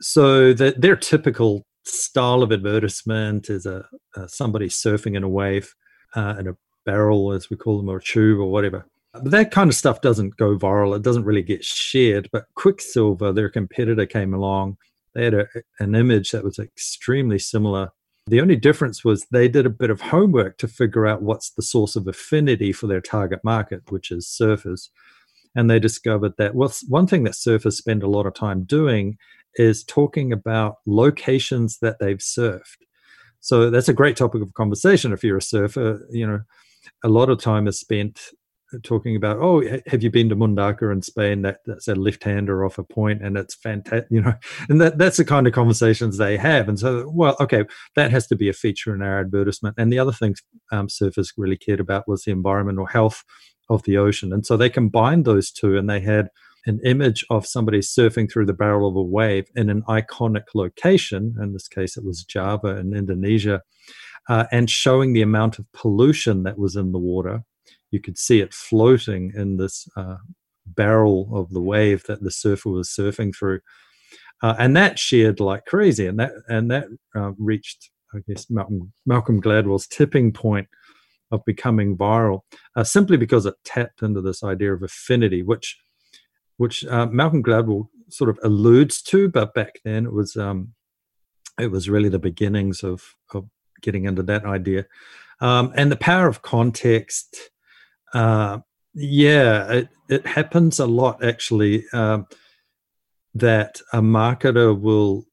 So 0.00 0.52
that 0.54 0.80
their 0.80 0.96
typical 0.96 1.66
style 1.84 2.42
of 2.42 2.52
advertisement 2.52 3.48
is 3.48 3.66
a, 3.66 3.86
a 4.16 4.28
somebody 4.28 4.68
surfing 4.68 5.16
in 5.16 5.22
a 5.22 5.28
wave 5.28 5.74
uh, 6.14 6.34
in 6.38 6.48
a 6.48 6.56
barrel, 6.84 7.32
as 7.32 7.50
we 7.50 7.56
call 7.56 7.78
them, 7.78 7.88
or 7.88 7.98
a 7.98 8.02
tube 8.02 8.38
or 8.38 8.50
whatever. 8.50 8.86
That 9.24 9.50
kind 9.50 9.70
of 9.70 9.76
stuff 9.76 10.00
doesn't 10.00 10.36
go 10.36 10.56
viral. 10.56 10.96
It 10.96 11.02
doesn't 11.02 11.24
really 11.24 11.42
get 11.42 11.64
shared. 11.64 12.28
But 12.32 12.46
Quiksilver, 12.54 13.32
their 13.32 13.48
competitor, 13.48 14.06
came 14.06 14.34
along. 14.34 14.76
They 15.14 15.24
had 15.24 15.34
a, 15.34 15.46
an 15.78 15.94
image 15.94 16.30
that 16.32 16.44
was 16.44 16.58
extremely 16.58 17.38
similar 17.38 17.90
the 18.28 18.40
only 18.40 18.56
difference 18.56 19.04
was 19.04 19.24
they 19.30 19.46
did 19.46 19.66
a 19.66 19.70
bit 19.70 19.90
of 19.90 20.00
homework 20.00 20.58
to 20.58 20.68
figure 20.68 21.06
out 21.06 21.22
what's 21.22 21.50
the 21.50 21.62
source 21.62 21.94
of 21.94 22.08
affinity 22.08 22.72
for 22.72 22.88
their 22.88 23.00
target 23.00 23.38
market, 23.44 23.82
which 23.90 24.10
is 24.10 24.26
surfers. 24.26 24.88
And 25.54 25.70
they 25.70 25.78
discovered 25.78 26.32
that 26.36 26.54
well, 26.54 26.72
one 26.88 27.06
thing 27.06 27.22
that 27.22 27.34
surfers 27.34 27.74
spend 27.74 28.02
a 28.02 28.08
lot 28.08 28.26
of 28.26 28.34
time 28.34 28.64
doing 28.64 29.16
is 29.54 29.84
talking 29.84 30.32
about 30.32 30.78
locations 30.86 31.78
that 31.78 31.98
they've 32.00 32.18
surfed. 32.18 32.82
So 33.40 33.70
that's 33.70 33.88
a 33.88 33.94
great 33.94 34.16
topic 34.16 34.42
of 34.42 34.54
conversation 34.54 35.12
if 35.12 35.22
you're 35.22 35.36
a 35.36 35.42
surfer. 35.42 36.04
You 36.10 36.26
know, 36.26 36.40
a 37.04 37.08
lot 37.08 37.30
of 37.30 37.40
time 37.40 37.68
is 37.68 37.78
spent 37.78 38.20
talking 38.82 39.16
about, 39.16 39.38
oh, 39.38 39.62
have 39.86 40.02
you 40.02 40.10
been 40.10 40.28
to 40.28 40.36
Mundaka 40.36 40.92
in 40.92 41.02
Spain? 41.02 41.42
That 41.42 41.60
that's 41.66 41.88
a 41.88 41.94
left-hander 41.94 42.64
off 42.64 42.78
a 42.78 42.84
point, 42.84 43.22
and 43.22 43.36
it's 43.36 43.54
fantastic, 43.54 44.06
you 44.10 44.20
know. 44.20 44.34
And 44.68 44.80
that 44.80 44.98
that's 44.98 45.16
the 45.16 45.24
kind 45.24 45.46
of 45.46 45.52
conversations 45.52 46.18
they 46.18 46.36
have. 46.36 46.68
And 46.68 46.78
so, 46.78 47.10
well, 47.14 47.36
okay, 47.40 47.64
that 47.94 48.10
has 48.10 48.26
to 48.28 48.36
be 48.36 48.48
a 48.48 48.52
feature 48.52 48.94
in 48.94 49.02
our 49.02 49.20
advertisement. 49.20 49.76
And 49.78 49.92
the 49.92 49.98
other 49.98 50.12
thing 50.12 50.34
um, 50.72 50.88
surfers 50.88 51.32
really 51.36 51.56
cared 51.56 51.80
about 51.80 52.08
was 52.08 52.24
the 52.24 52.32
environmental 52.32 52.86
health 52.86 53.24
of 53.68 53.82
the 53.84 53.96
ocean. 53.96 54.32
And 54.32 54.44
so 54.44 54.56
they 54.56 54.70
combined 54.70 55.24
those 55.24 55.50
two, 55.50 55.76
and 55.76 55.88
they 55.88 56.00
had 56.00 56.28
an 56.66 56.80
image 56.84 57.24
of 57.30 57.46
somebody 57.46 57.78
surfing 57.78 58.30
through 58.30 58.46
the 58.46 58.52
barrel 58.52 58.88
of 58.88 58.96
a 58.96 59.02
wave 59.02 59.46
in 59.54 59.70
an 59.70 59.82
iconic 59.82 60.46
location. 60.54 61.36
In 61.40 61.52
this 61.52 61.68
case, 61.68 61.96
it 61.96 62.04
was 62.04 62.24
Java 62.24 62.76
in 62.76 62.94
Indonesia. 62.94 63.62
Uh, 64.28 64.44
and 64.50 64.68
showing 64.68 65.12
the 65.12 65.22
amount 65.22 65.60
of 65.60 65.70
pollution 65.72 66.42
that 66.42 66.58
was 66.58 66.74
in 66.74 66.90
the 66.90 66.98
water 66.98 67.44
you 67.96 68.00
could 68.02 68.18
see 68.18 68.40
it 68.40 68.52
floating 68.52 69.32
in 69.34 69.56
this 69.56 69.88
uh, 69.96 70.18
barrel 70.66 71.30
of 71.32 71.50
the 71.50 71.62
wave 71.62 72.04
that 72.04 72.22
the 72.22 72.30
surfer 72.30 72.68
was 72.68 72.90
surfing 72.90 73.34
through. 73.34 73.60
Uh, 74.42 74.54
and 74.58 74.76
that 74.76 74.98
shared 74.98 75.40
like 75.40 75.64
crazy, 75.64 76.06
and 76.06 76.20
that 76.20 76.32
and 76.48 76.70
that 76.70 76.84
uh, 77.14 77.32
reached, 77.38 77.90
I 78.14 78.18
guess, 78.28 78.50
Malcolm, 78.50 78.92
Malcolm 79.06 79.40
Gladwell's 79.40 79.86
tipping 79.86 80.30
point 80.30 80.68
of 81.30 81.42
becoming 81.46 81.96
viral, 81.96 82.40
uh, 82.76 82.84
simply 82.84 83.16
because 83.16 83.46
it 83.46 83.54
tapped 83.64 84.02
into 84.02 84.20
this 84.20 84.44
idea 84.44 84.74
of 84.74 84.82
affinity, 84.82 85.42
which 85.42 85.78
which 86.58 86.84
uh, 86.84 87.06
Malcolm 87.06 87.42
Gladwell 87.42 87.88
sort 88.10 88.28
of 88.28 88.38
alludes 88.42 89.00
to, 89.02 89.28
but 89.30 89.54
back 89.54 89.80
then 89.84 90.04
it 90.04 90.12
was 90.12 90.36
um, 90.36 90.74
it 91.58 91.70
was 91.70 91.88
really 91.88 92.10
the 92.10 92.18
beginnings 92.18 92.84
of 92.84 93.16
of 93.32 93.48
getting 93.80 94.04
into 94.04 94.22
that 94.24 94.44
idea, 94.44 94.84
um, 95.40 95.72
and 95.76 95.90
the 95.90 95.96
power 95.96 96.28
of 96.28 96.42
context 96.42 97.50
uh, 98.16 98.60
yeah, 98.94 99.70
it, 99.70 99.88
it 100.08 100.26
happens 100.26 100.80
a 100.80 100.86
lot 100.86 101.22
actually 101.22 101.84
um, 101.92 102.26
that 103.34 103.78
a 103.92 104.00
marketer 104.00 104.78
will 104.78 105.26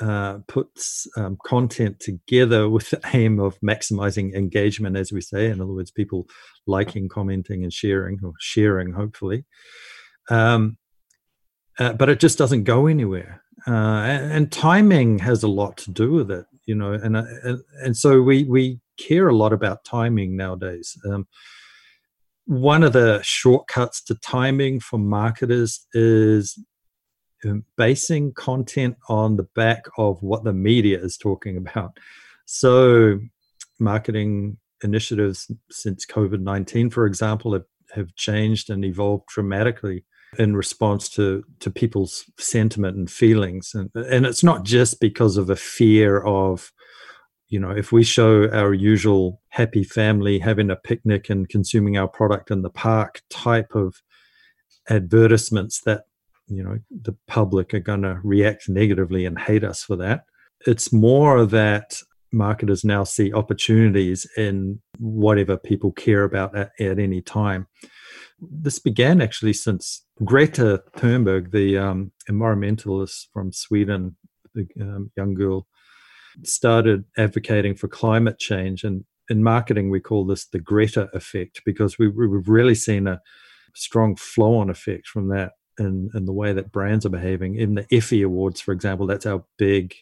uh, 0.00 0.38
put 0.46 0.68
um, 1.16 1.36
content 1.44 1.98
together 1.98 2.68
with 2.68 2.90
the 2.90 3.00
aim 3.12 3.40
of 3.40 3.58
maximizing 3.60 4.34
engagement, 4.34 4.96
as 4.96 5.10
we 5.10 5.20
say. 5.20 5.46
In 5.46 5.60
other 5.60 5.72
words, 5.72 5.90
people 5.90 6.28
liking, 6.68 7.08
commenting, 7.08 7.64
and 7.64 7.72
sharing, 7.72 8.20
or 8.22 8.34
sharing, 8.38 8.92
hopefully. 8.92 9.44
Um, 10.30 10.78
uh, 11.80 11.94
but 11.94 12.08
it 12.08 12.20
just 12.20 12.38
doesn't 12.38 12.64
go 12.64 12.86
anywhere. 12.86 13.42
Uh, 13.66 13.70
and, 13.72 14.32
and, 14.32 14.52
timing 14.52 15.18
has 15.18 15.42
a 15.42 15.48
lot 15.48 15.76
to 15.78 15.90
do 15.90 16.12
with 16.12 16.30
it, 16.30 16.46
you 16.66 16.76
know. 16.76 16.92
And 16.92 17.16
uh, 17.16 17.24
and, 17.42 17.60
and 17.82 17.96
so 17.96 18.22
we 18.22 18.44
we 18.44 18.78
care 18.96 19.26
a 19.26 19.34
lot 19.34 19.52
about 19.52 19.84
timing 19.84 20.36
nowadays. 20.36 20.96
Um, 21.04 21.26
one 22.48 22.82
of 22.82 22.94
the 22.94 23.20
shortcuts 23.22 24.02
to 24.02 24.14
timing 24.14 24.80
for 24.80 24.98
marketers 24.98 25.86
is 25.92 26.58
um, 27.44 27.62
basing 27.76 28.32
content 28.32 28.96
on 29.10 29.36
the 29.36 29.46
back 29.54 29.84
of 29.98 30.22
what 30.22 30.44
the 30.44 30.54
media 30.54 30.98
is 30.98 31.18
talking 31.18 31.58
about. 31.58 31.98
So, 32.46 33.20
marketing 33.78 34.56
initiatives 34.82 35.52
since 35.70 36.06
COVID 36.06 36.40
19, 36.40 36.88
for 36.88 37.04
example, 37.04 37.52
have, 37.52 37.66
have 37.94 38.14
changed 38.14 38.70
and 38.70 38.82
evolved 38.82 39.26
dramatically 39.26 40.06
in 40.38 40.56
response 40.56 41.10
to, 41.10 41.44
to 41.60 41.70
people's 41.70 42.24
sentiment 42.38 42.96
and 42.96 43.10
feelings. 43.10 43.72
And, 43.74 43.90
and 43.94 44.24
it's 44.24 44.42
not 44.42 44.64
just 44.64 45.00
because 45.00 45.36
of 45.36 45.50
a 45.50 45.56
fear 45.56 46.20
of 46.20 46.72
you 47.48 47.58
know, 47.58 47.70
if 47.70 47.92
we 47.92 48.04
show 48.04 48.48
our 48.50 48.74
usual 48.74 49.40
happy 49.48 49.82
family 49.82 50.38
having 50.38 50.70
a 50.70 50.76
picnic 50.76 51.30
and 51.30 51.48
consuming 51.48 51.96
our 51.96 52.08
product 52.08 52.50
in 52.50 52.62
the 52.62 52.70
park 52.70 53.22
type 53.30 53.74
of 53.74 54.02
advertisements 54.90 55.80
that, 55.82 56.04
you 56.48 56.62
know, 56.62 56.78
the 56.90 57.16
public 57.26 57.72
are 57.72 57.80
going 57.80 58.02
to 58.02 58.20
react 58.22 58.68
negatively 58.68 59.24
and 59.24 59.38
hate 59.38 59.64
us 59.64 59.82
for 59.82 59.96
that. 59.96 60.24
It's 60.66 60.92
more 60.92 61.46
that 61.46 62.00
marketers 62.32 62.84
now 62.84 63.04
see 63.04 63.32
opportunities 63.32 64.26
in 64.36 64.80
whatever 64.98 65.56
people 65.56 65.92
care 65.92 66.24
about 66.24 66.56
at, 66.56 66.72
at 66.78 66.98
any 66.98 67.22
time. 67.22 67.66
This 68.40 68.78
began 68.78 69.22
actually 69.22 69.54
since 69.54 70.04
Greta 70.22 70.82
Thunberg, 70.96 71.52
the 71.52 71.78
um, 71.78 72.12
environmentalist 72.28 73.28
from 73.32 73.52
Sweden, 73.52 74.16
the 74.54 74.66
um, 74.80 75.10
young 75.16 75.34
girl 75.34 75.66
started 76.44 77.04
advocating 77.16 77.74
for 77.74 77.88
climate 77.88 78.38
change. 78.38 78.84
And 78.84 79.04
in 79.28 79.42
marketing, 79.42 79.90
we 79.90 80.00
call 80.00 80.24
this 80.24 80.46
the 80.46 80.58
Greta 80.58 81.08
effect 81.12 81.62
because 81.64 81.98
we, 81.98 82.06
have 82.06 82.48
really 82.48 82.74
seen 82.74 83.06
a 83.06 83.20
strong 83.74 84.16
flow 84.16 84.56
on 84.56 84.70
effect 84.70 85.06
from 85.06 85.28
that 85.28 85.52
in, 85.78 86.10
in 86.14 86.24
the 86.24 86.32
way 86.32 86.52
that 86.52 86.72
brands 86.72 87.06
are 87.06 87.10
behaving. 87.10 87.56
In 87.56 87.74
the 87.74 87.86
Effie 87.92 88.22
Awards, 88.22 88.60
for 88.60 88.72
example, 88.72 89.06
that's 89.06 89.26
our 89.26 89.44
big 89.56 89.94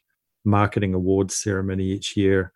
marketing 0.44 0.94
awards 0.94 1.34
ceremony 1.34 1.84
each 1.84 2.16
year. 2.16 2.52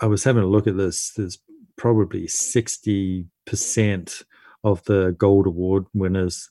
I 0.00 0.06
was 0.06 0.24
having 0.24 0.42
a 0.42 0.48
look 0.48 0.66
at 0.66 0.76
this. 0.76 1.12
There's 1.16 1.38
probably 1.76 2.26
60% 2.26 4.22
of 4.64 4.84
the 4.84 5.14
gold 5.18 5.46
award 5.46 5.86
winners 5.92 6.50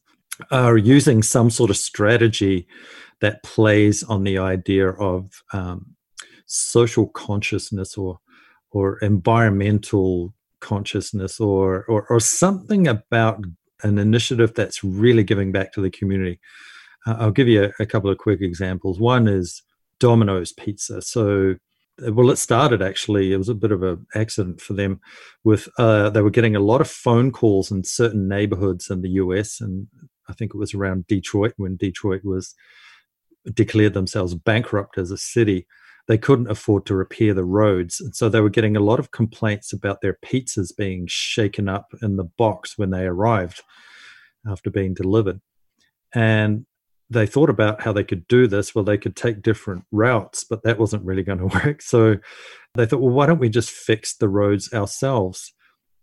are 0.50 0.78
using 0.78 1.22
some 1.24 1.50
sort 1.50 1.70
of 1.70 1.78
strategy 1.78 2.68
that 3.20 3.44
plays 3.44 4.04
on 4.04 4.24
the 4.24 4.38
idea 4.38 4.90
of 4.90 5.44
um, 5.54 5.96
social 6.52 7.08
consciousness 7.08 7.98
or 7.98 8.20
or 8.72 9.00
environmental 9.00 10.34
consciousness 10.60 11.40
or, 11.40 11.86
or 11.86 12.06
or 12.10 12.20
something 12.20 12.88
about 12.88 13.44
an 13.84 13.98
initiative 13.98 14.54
that's 14.54 14.84
really 14.84 15.24
giving 15.24 15.52
back 15.52 15.74
to 15.74 15.82
the 15.82 15.90
community. 15.90 16.40
Uh, 17.08 17.16
I'll 17.20 17.32
give 17.32 17.48
you 17.48 17.64
a, 17.64 17.84
a, 17.84 17.86
couple 17.86 18.12
of 18.12 18.20
quick 18.20 18.42
examples. 18.42 19.00
One 19.00 19.28
is 19.28 19.64
Domino's 20.00 20.52
Pizza. 20.52 21.02
So, 21.02 21.56
well, 22.00 22.30
it 22.30 22.36
started 22.36 22.82
actually. 22.82 23.34
It 23.34 23.38
was 23.38 23.50
a 23.50 23.56
bit 23.56 23.72
of 23.72 23.82
an 23.82 24.06
accident 24.14 24.62
for 24.62 24.74
them. 24.74 25.00
With 25.44 25.68
uh, 25.80 26.10
they 26.10 26.22
were 26.22 26.30
getting 26.30 26.56
a 26.56 26.60
lot 26.60 26.82
of 26.82 26.90
phone 26.90 27.32
calls 27.32 27.72
in 27.72 27.84
certain 27.84 28.28
neighborhoods 28.28 28.90
in 28.90 29.02
the 29.02 29.10
U.S. 29.12 29.62
and 29.62 29.88
I 30.30 30.34
think 30.34 30.54
it 30.54 30.58
was 30.58 30.74
around 30.74 31.08
Detroit 31.08 31.54
when 31.58 31.78
Detroit 31.78 32.24
was 32.24 32.54
declared 33.54 33.94
themselves 33.94 34.36
bankrupt 34.36 34.98
as 34.98 35.12
a 35.12 35.18
city 35.18 35.66
they 36.12 36.18
couldn't 36.18 36.52
afford 36.52 36.86
to 36.86 36.94
repair 36.94 37.34
the 37.34 37.46
roads. 37.46 38.02
And 38.02 38.14
so 38.14 38.28
they 38.28 38.42
were 38.42 38.50
getting 38.50 38.76
a 38.76 38.82
lot 38.82 39.00
of 39.00 39.12
complaints 39.12 39.72
about 39.72 40.02
their 40.02 40.18
pizzas 40.26 40.76
being 40.76 41.06
shaken 41.08 41.70
up 41.70 41.94
in 42.02 42.18
the 42.18 42.26
box 42.26 42.78
when 42.78 42.90
they 42.90 43.06
arrived 43.06 43.62
after 44.46 44.70
being 44.70 44.94
delivered. 44.94 45.40
And 46.14 46.66
they 47.10 47.26
thought 47.26 47.50
about 47.50 47.82
how 47.82 47.94
they 47.94 48.04
could 48.04 48.28
do 48.28 48.46
this. 48.46 48.76
Well, 48.76 48.84
they 48.84 48.98
could 48.98 49.16
take 49.16 49.42
different 49.42 49.86
routes, 49.94 50.44
but 50.44 50.64
that 50.64 50.78
wasn't 50.78 51.06
really 51.06 51.24
going 51.24 51.40
to 51.50 51.60
work. 51.66 51.82
So 51.82 52.18
they 52.76 52.86
thought, 52.86 53.00
well, 53.00 53.14
why 53.14 53.26
don't 53.26 53.40
we 53.40 53.48
just 53.48 53.70
fix 53.70 54.14
the 54.14 54.28
roads 54.28 54.74
ourselves? 54.74 55.54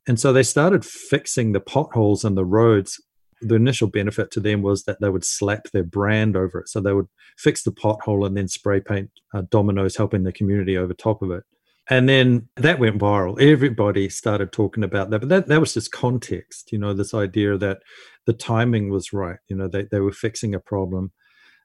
And 0.06 0.18
so 0.18 0.32
they 0.32 0.42
started 0.42 0.86
fixing 0.86 1.52
the 1.52 1.60
potholes 1.60 2.24
in 2.24 2.34
the 2.34 2.46
roads 2.46 2.98
the 3.40 3.54
initial 3.54 3.88
benefit 3.88 4.30
to 4.32 4.40
them 4.40 4.62
was 4.62 4.84
that 4.84 5.00
they 5.00 5.08
would 5.08 5.24
slap 5.24 5.64
their 5.72 5.84
brand 5.84 6.36
over 6.36 6.60
it. 6.60 6.68
So 6.68 6.80
they 6.80 6.92
would 6.92 7.08
fix 7.36 7.62
the 7.62 7.72
pothole 7.72 8.26
and 8.26 8.36
then 8.36 8.48
spray 8.48 8.80
paint 8.80 9.10
uh, 9.34 9.42
Domino's, 9.50 9.96
helping 9.96 10.24
the 10.24 10.32
community 10.32 10.76
over 10.76 10.94
top 10.94 11.22
of 11.22 11.30
it. 11.30 11.44
And 11.90 12.08
then 12.08 12.48
that 12.56 12.78
went 12.78 12.98
viral. 12.98 13.40
Everybody 13.40 14.08
started 14.08 14.52
talking 14.52 14.84
about 14.84 15.08
that. 15.10 15.20
But 15.20 15.28
that, 15.30 15.46
that 15.46 15.60
was 15.60 15.72
just 15.72 15.90
context, 15.92 16.70
you 16.70 16.78
know, 16.78 16.92
this 16.92 17.14
idea 17.14 17.56
that 17.56 17.78
the 18.26 18.34
timing 18.34 18.90
was 18.90 19.12
right. 19.12 19.38
You 19.48 19.56
know, 19.56 19.68
they, 19.68 19.84
they 19.84 20.00
were 20.00 20.12
fixing 20.12 20.54
a 20.54 20.60
problem. 20.60 21.12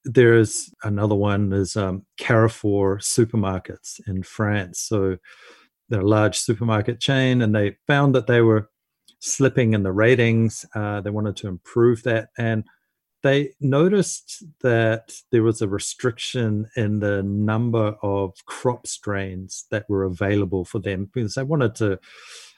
there's 0.05 0.73
another 0.83 1.15
one 1.15 1.53
is 1.53 1.75
um, 1.75 2.05
Carrefour 2.17 2.99
supermarkets 2.99 3.99
in 4.07 4.23
France. 4.23 4.79
So 4.79 5.17
they're 5.89 6.01
a 6.01 6.07
large 6.07 6.37
supermarket 6.37 6.99
chain, 6.99 7.41
and 7.41 7.55
they 7.55 7.77
found 7.87 8.15
that 8.15 8.27
they 8.27 8.41
were 8.41 8.69
slipping 9.23 9.73
in 9.73 9.83
the 9.83 9.91
ratings. 9.91 10.65
Uh, 10.75 11.01
they 11.01 11.09
wanted 11.09 11.35
to 11.37 11.47
improve 11.47 12.03
that, 12.03 12.29
and 12.37 12.65
they 13.23 13.51
noticed 13.61 14.43
that 14.61 15.13
there 15.31 15.43
was 15.43 15.61
a 15.61 15.67
restriction 15.67 16.67
in 16.75 16.99
the 16.99 17.23
number 17.23 17.95
of 18.03 18.33
crop 18.45 18.85
strains 18.85 19.65
that 19.71 19.85
were 19.87 20.03
available 20.03 20.65
for 20.65 20.79
them 20.79 21.09
because 21.13 21.35
they 21.35 21.43
wanted 21.43 21.73
to 21.75 21.99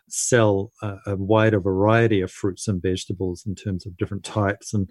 sell 0.10 0.72
a, 0.82 0.96
a 1.08 1.16
wider 1.16 1.60
variety 1.60 2.20
of 2.22 2.32
fruits 2.32 2.68
and 2.68 2.82
vegetables 2.82 3.44
in 3.46 3.56
terms 3.56 3.86
of 3.86 3.98
different 3.98 4.24
types 4.24 4.74
and 4.74 4.90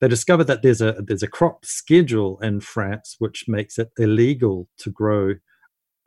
they 0.00 0.08
discovered 0.08 0.44
that 0.44 0.62
there's 0.62 0.80
a 0.80 0.94
there's 1.04 1.22
a 1.22 1.28
crop 1.28 1.64
schedule 1.64 2.38
in 2.40 2.60
France 2.60 3.16
which 3.18 3.44
makes 3.48 3.78
it 3.78 3.90
illegal 3.98 4.68
to 4.78 4.90
grow 4.90 5.34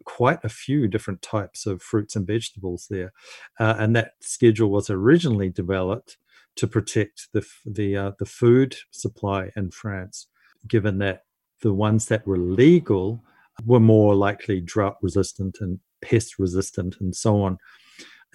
quite 0.05 0.43
a 0.43 0.49
few 0.49 0.87
different 0.87 1.21
types 1.21 1.65
of 1.65 1.81
fruits 1.81 2.15
and 2.15 2.27
vegetables 2.27 2.87
there, 2.89 3.13
uh, 3.59 3.75
and 3.77 3.95
that 3.95 4.13
schedule 4.21 4.69
was 4.69 4.89
originally 4.89 5.49
developed 5.49 6.17
to 6.55 6.67
protect 6.67 7.29
the 7.33 7.45
the 7.65 7.95
uh, 7.95 8.11
the 8.19 8.25
food 8.25 8.75
supply 8.91 9.51
in 9.55 9.71
France, 9.71 10.27
given 10.67 10.97
that 10.99 11.23
the 11.61 11.73
ones 11.73 12.07
that 12.07 12.25
were 12.25 12.37
legal 12.37 13.23
were 13.65 13.79
more 13.79 14.15
likely 14.15 14.61
drought 14.61 14.97
resistant 15.01 15.57
and 15.61 15.79
pest 16.01 16.39
resistant 16.39 16.95
and 16.99 17.15
so 17.15 17.41
on. 17.41 17.57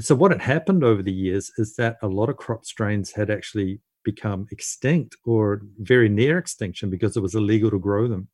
So 0.00 0.14
what 0.14 0.32
had 0.32 0.42
happened 0.42 0.82
over 0.84 1.02
the 1.02 1.12
years 1.12 1.52
is 1.56 1.76
that 1.76 1.96
a 2.02 2.08
lot 2.08 2.28
of 2.28 2.36
crop 2.36 2.64
strains 2.64 3.12
had 3.12 3.30
actually 3.30 3.80
become 4.02 4.46
extinct 4.50 5.16
or 5.24 5.62
very 5.78 6.08
near 6.08 6.36
extinction 6.38 6.90
because 6.90 7.16
it 7.16 7.20
was 7.20 7.34
illegal 7.34 7.70
to 7.70 7.78
grow 7.78 8.06
them. 8.08 8.28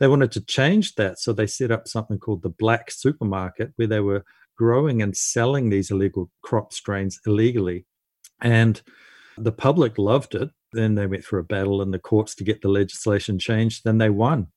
They 0.00 0.08
wanted 0.08 0.32
to 0.32 0.40
change 0.40 0.94
that, 0.94 1.18
so 1.18 1.32
they 1.32 1.46
set 1.46 1.70
up 1.70 1.88
something 1.88 2.18
called 2.18 2.42
the 2.42 2.48
black 2.48 2.90
supermarket 2.90 3.72
where 3.76 3.88
they 3.88 4.00
were 4.00 4.24
growing 4.56 5.02
and 5.02 5.16
selling 5.16 5.70
these 5.70 5.90
illegal 5.90 6.30
crop 6.42 6.72
strains 6.72 7.20
illegally. 7.26 7.86
And 8.40 8.80
the 9.36 9.52
public 9.52 9.98
loved 9.98 10.34
it. 10.34 10.50
Then 10.72 10.94
they 10.94 11.06
went 11.06 11.24
through 11.24 11.40
a 11.40 11.44
battle 11.44 11.80
in 11.80 11.90
the 11.90 11.98
courts 11.98 12.34
to 12.36 12.44
get 12.44 12.60
the 12.60 12.68
legislation 12.68 13.38
changed. 13.38 13.82
Then 13.84 13.98
they 13.98 14.10
won. 14.10 14.48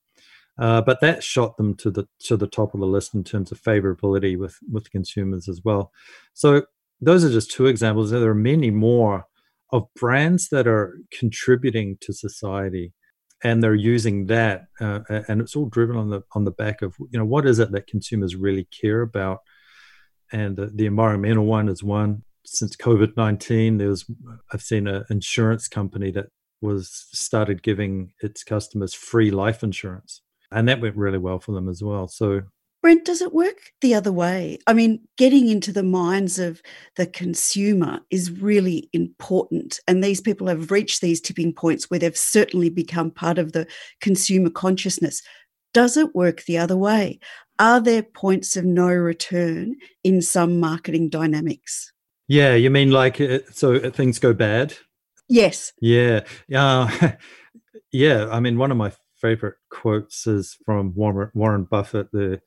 Uh, 0.60 0.82
but 0.82 1.00
that 1.02 1.24
shot 1.24 1.58
them 1.58 1.76
to 1.76 1.90
the 1.90 2.08
to 2.20 2.36
the 2.36 2.48
top 2.48 2.74
of 2.74 2.82
the 2.82 2.86
list 2.86 3.16
in 3.16 3.24
terms 3.24 3.52
of 3.52 3.62
favorability 3.62 4.38
with 4.38 4.58
with 4.72 4.92
consumers 4.92 5.48
as 5.48 5.62
well. 5.64 5.92
So 6.34 6.64
those 7.00 7.24
are 7.24 7.32
just 7.32 7.52
two 7.52 7.68
examples. 7.68 8.12
There 8.12 8.30
are 8.30 8.36
many 8.36 8.70
more 8.70 9.26
of 9.72 9.88
brands 9.96 10.50
that 10.50 10.68
are 10.68 11.00
contributing 11.18 11.98
to 12.02 12.14
society 12.14 12.94
and 13.44 13.62
they're 13.62 13.74
using 13.74 14.28
that 14.28 14.66
uh, 14.80 15.00
and 15.28 15.42
it's 15.42 15.56
all 15.56 15.66
driven 15.66 15.96
on 15.98 16.10
the 16.10 16.22
on 16.34 16.46
the 16.46 16.52
back 16.52 16.82
of 16.82 16.96
you 17.10 17.20
know 17.20 17.26
what 17.26 17.48
is 17.48 17.60
it 17.60 17.72
that 17.72 17.88
consumers 17.88 18.36
really 18.36 18.66
care 18.66 19.02
about? 19.02 19.40
And 20.32 20.56
the, 20.56 20.68
the 20.68 20.86
environmental 20.86 21.46
one 21.46 21.68
is 21.70 21.84
one. 21.84 22.24
Since 22.44 22.76
covid-19 22.76 23.78
there's 23.78 24.06
i've 24.52 24.64
seen 24.64 24.88
an 24.88 25.06
insurance 25.12 25.68
company 25.68 26.10
that 26.12 26.28
was 26.60 27.08
started 27.12 27.62
giving 27.62 28.14
its 28.22 28.44
customers 28.44 28.96
free 28.96 29.30
life 29.30 29.62
insurance 29.64 30.22
and 30.52 30.68
that 30.68 30.82
went 30.82 30.98
really 30.98 31.18
well 31.18 31.40
for 31.40 31.54
them 31.54 31.70
as 31.70 31.82
well. 31.82 32.08
So 32.08 32.42
Brent, 32.82 33.06
does 33.06 33.22
it 33.22 33.34
work 33.34 33.58
the 33.82 33.94
other 33.94 34.12
way? 34.12 34.58
I 34.66 34.74
mean, 34.74 35.08
getting 35.16 35.48
into 35.48 35.72
the 35.72 35.84
minds 35.84 36.40
of 36.40 36.62
the 36.96 37.06
consumer 37.06 38.00
is 38.10 38.32
really 38.32 38.90
important. 38.92 39.80
And 39.88 40.04
these 40.04 40.20
people 40.20 40.48
have 40.48 40.72
reached 40.72 41.00
these 41.00 41.22
tipping 41.22 41.54
points 41.54 41.90
where 41.90 42.00
they've 42.00 42.18
certainly 42.18 42.70
become 42.70 43.12
part 43.12 43.38
of 43.38 43.52
the 43.52 43.68
consumer 44.00 44.50
consciousness. 44.50 45.22
Does 45.76 45.96
it 45.96 46.16
work 46.16 46.44
the 46.46 46.58
other 46.58 46.76
way? 46.76 47.20
Are 47.60 47.80
there 47.80 48.02
points 48.02 48.58
of 48.58 48.66
no 48.66 48.88
return 48.88 49.76
in 50.04 50.24
some 50.24 50.60
marketing 50.60 51.10
dynamics? 51.10 51.94
Yeah, 52.28 52.56
you 52.56 52.72
mean 52.72 52.90
like 52.90 53.22
uh, 53.22 53.40
so 53.52 53.92
things 53.92 54.18
go 54.18 54.34
bad? 54.34 54.74
Yes. 55.30 55.72
Yeah. 55.80 56.22
Uh, 56.54 57.12
yeah. 57.92 58.28
I 58.32 58.40
mean, 58.40 58.58
one 58.58 58.72
of 58.72 58.78
my 58.78 58.92
favorite 59.18 59.58
quotes 59.70 60.26
is 60.26 60.58
from 60.66 60.96
Warren 60.96 61.66
Buffett, 61.66 62.12
the 62.12 62.42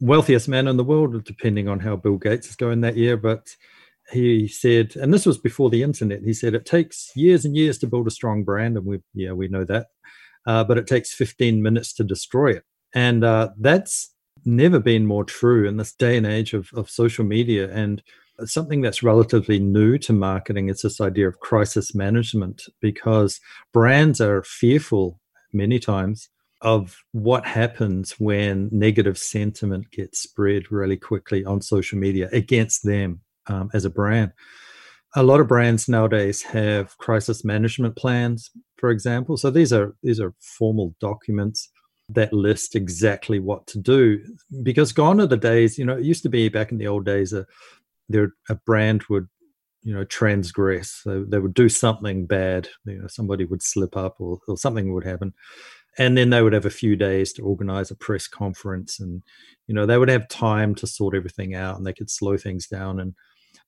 wealthiest 0.00 0.48
man 0.48 0.68
in 0.68 0.76
the 0.76 0.84
world, 0.84 1.24
depending 1.24 1.68
on 1.68 1.80
how 1.80 1.96
Bill 1.96 2.16
Gates 2.16 2.48
is 2.48 2.56
going 2.56 2.80
that 2.80 2.96
year. 2.96 3.16
But 3.16 3.56
he 4.12 4.48
said, 4.48 4.96
and 4.96 5.12
this 5.14 5.26
was 5.26 5.38
before 5.38 5.70
the 5.70 5.82
internet. 5.82 6.22
He 6.22 6.34
said 6.34 6.54
it 6.54 6.66
takes 6.66 7.10
years 7.14 7.44
and 7.44 7.56
years 7.56 7.78
to 7.78 7.86
build 7.86 8.06
a 8.06 8.10
strong 8.10 8.44
brand, 8.44 8.76
and 8.76 8.86
we 8.86 9.00
yeah 9.14 9.32
we 9.32 9.48
know 9.48 9.64
that, 9.64 9.88
uh, 10.46 10.64
but 10.64 10.78
it 10.78 10.86
takes 10.86 11.14
15 11.14 11.62
minutes 11.62 11.92
to 11.94 12.04
destroy 12.04 12.52
it, 12.52 12.64
and 12.94 13.24
uh, 13.24 13.50
that's 13.58 14.14
never 14.44 14.80
been 14.80 15.04
more 15.06 15.24
true 15.24 15.68
in 15.68 15.76
this 15.76 15.92
day 15.92 16.16
and 16.16 16.26
age 16.26 16.54
of 16.54 16.70
of 16.74 16.90
social 16.90 17.24
media 17.24 17.70
and. 17.72 18.02
Something 18.46 18.80
that's 18.80 19.02
relatively 19.02 19.58
new 19.58 19.98
to 19.98 20.14
marketing 20.14 20.70
is 20.70 20.80
this 20.80 20.98
idea 20.98 21.28
of 21.28 21.40
crisis 21.40 21.94
management 21.94 22.62
because 22.80 23.38
brands 23.70 24.18
are 24.18 24.42
fearful 24.44 25.20
many 25.52 25.78
times 25.78 26.30
of 26.62 27.02
what 27.12 27.46
happens 27.46 28.12
when 28.18 28.68
negative 28.70 29.16
sentiment 29.16 29.90
gets 29.90 30.20
spread 30.20 30.70
really 30.70 30.96
quickly 30.96 31.44
on 31.44 31.62
social 31.62 31.98
media 31.98 32.28
against 32.32 32.84
them 32.84 33.20
um, 33.46 33.70
as 33.72 33.84
a 33.84 33.90
brand. 33.90 34.32
A 35.16 35.22
lot 35.22 35.40
of 35.40 35.48
brands 35.48 35.88
nowadays 35.88 36.42
have 36.42 36.96
crisis 36.98 37.44
management 37.44 37.96
plans, 37.96 38.50
for 38.76 38.90
example. 38.90 39.36
So 39.36 39.50
these 39.50 39.72
are 39.72 39.94
these 40.02 40.20
are 40.20 40.34
formal 40.38 40.94
documents 41.00 41.68
that 42.10 42.32
list 42.32 42.76
exactly 42.76 43.38
what 43.40 43.66
to 43.68 43.78
do. 43.78 44.22
Because 44.62 44.92
gone 44.92 45.20
are 45.20 45.26
the 45.26 45.36
days, 45.36 45.78
you 45.78 45.84
know, 45.84 45.96
it 45.96 46.04
used 46.04 46.22
to 46.24 46.28
be 46.28 46.48
back 46.48 46.70
in 46.70 46.78
the 46.78 46.86
old 46.86 47.04
days, 47.04 47.32
a, 47.32 47.46
there 48.08 48.34
a 48.48 48.54
brand 48.54 49.04
would 49.08 49.28
you 49.82 49.94
know 49.94 50.04
transgress 50.04 51.00
so 51.02 51.24
they 51.26 51.38
would 51.38 51.54
do 51.54 51.68
something 51.68 52.26
bad 52.26 52.68
you 52.84 52.98
know 52.98 53.06
somebody 53.06 53.46
would 53.46 53.62
slip 53.62 53.96
up 53.96 54.16
or, 54.18 54.38
or 54.46 54.56
something 54.58 54.92
would 54.92 55.06
happen 55.06 55.32
and 55.98 56.16
then 56.16 56.30
they 56.30 56.42
would 56.42 56.52
have 56.52 56.66
a 56.66 56.70
few 56.70 56.96
days 56.96 57.32
to 57.32 57.42
organize 57.42 57.90
a 57.90 57.96
press 57.96 58.28
conference 58.28 59.00
and 59.00 59.22
you 59.66 59.74
know 59.74 59.86
they 59.86 59.98
would 59.98 60.08
have 60.08 60.28
time 60.28 60.74
to 60.74 60.86
sort 60.86 61.14
everything 61.14 61.54
out 61.54 61.76
and 61.76 61.86
they 61.86 61.92
could 61.92 62.10
slow 62.10 62.36
things 62.36 62.66
down 62.66 63.00
and 63.00 63.14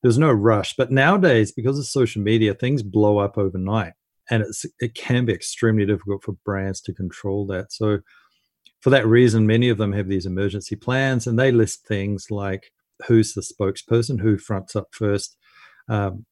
there's 0.02 0.18
no 0.18 0.30
rush. 0.30 0.74
But 0.76 0.90
nowadays 0.90 1.52
because 1.52 1.78
of 1.78 1.86
social 1.86 2.22
media 2.22 2.54
things 2.54 2.82
blow 2.82 3.18
up 3.18 3.38
overnight 3.38 3.92
and 4.30 4.42
it's 4.42 4.64
it 4.78 4.94
can 4.94 5.24
be 5.24 5.32
extremely 5.32 5.86
difficult 5.86 6.22
for 6.22 6.32
brands 6.44 6.80
to 6.82 6.94
control 6.94 7.46
that. 7.46 7.72
So 7.72 7.98
for 8.80 8.90
that 8.90 9.06
reason 9.06 9.46
many 9.46 9.68
of 9.68 9.78
them 9.78 9.92
have 9.92 10.08
these 10.08 10.26
emergency 10.26 10.76
plans 10.76 11.26
and 11.26 11.38
they 11.38 11.52
list 11.52 11.86
things 11.86 12.26
like 12.30 12.72
who's 13.06 13.34
the 13.34 13.40
spokesperson 13.40 14.20
who 14.20 14.38
fronts 14.38 14.76
up 14.76 14.88
first 14.92 15.36
um, 15.88 16.24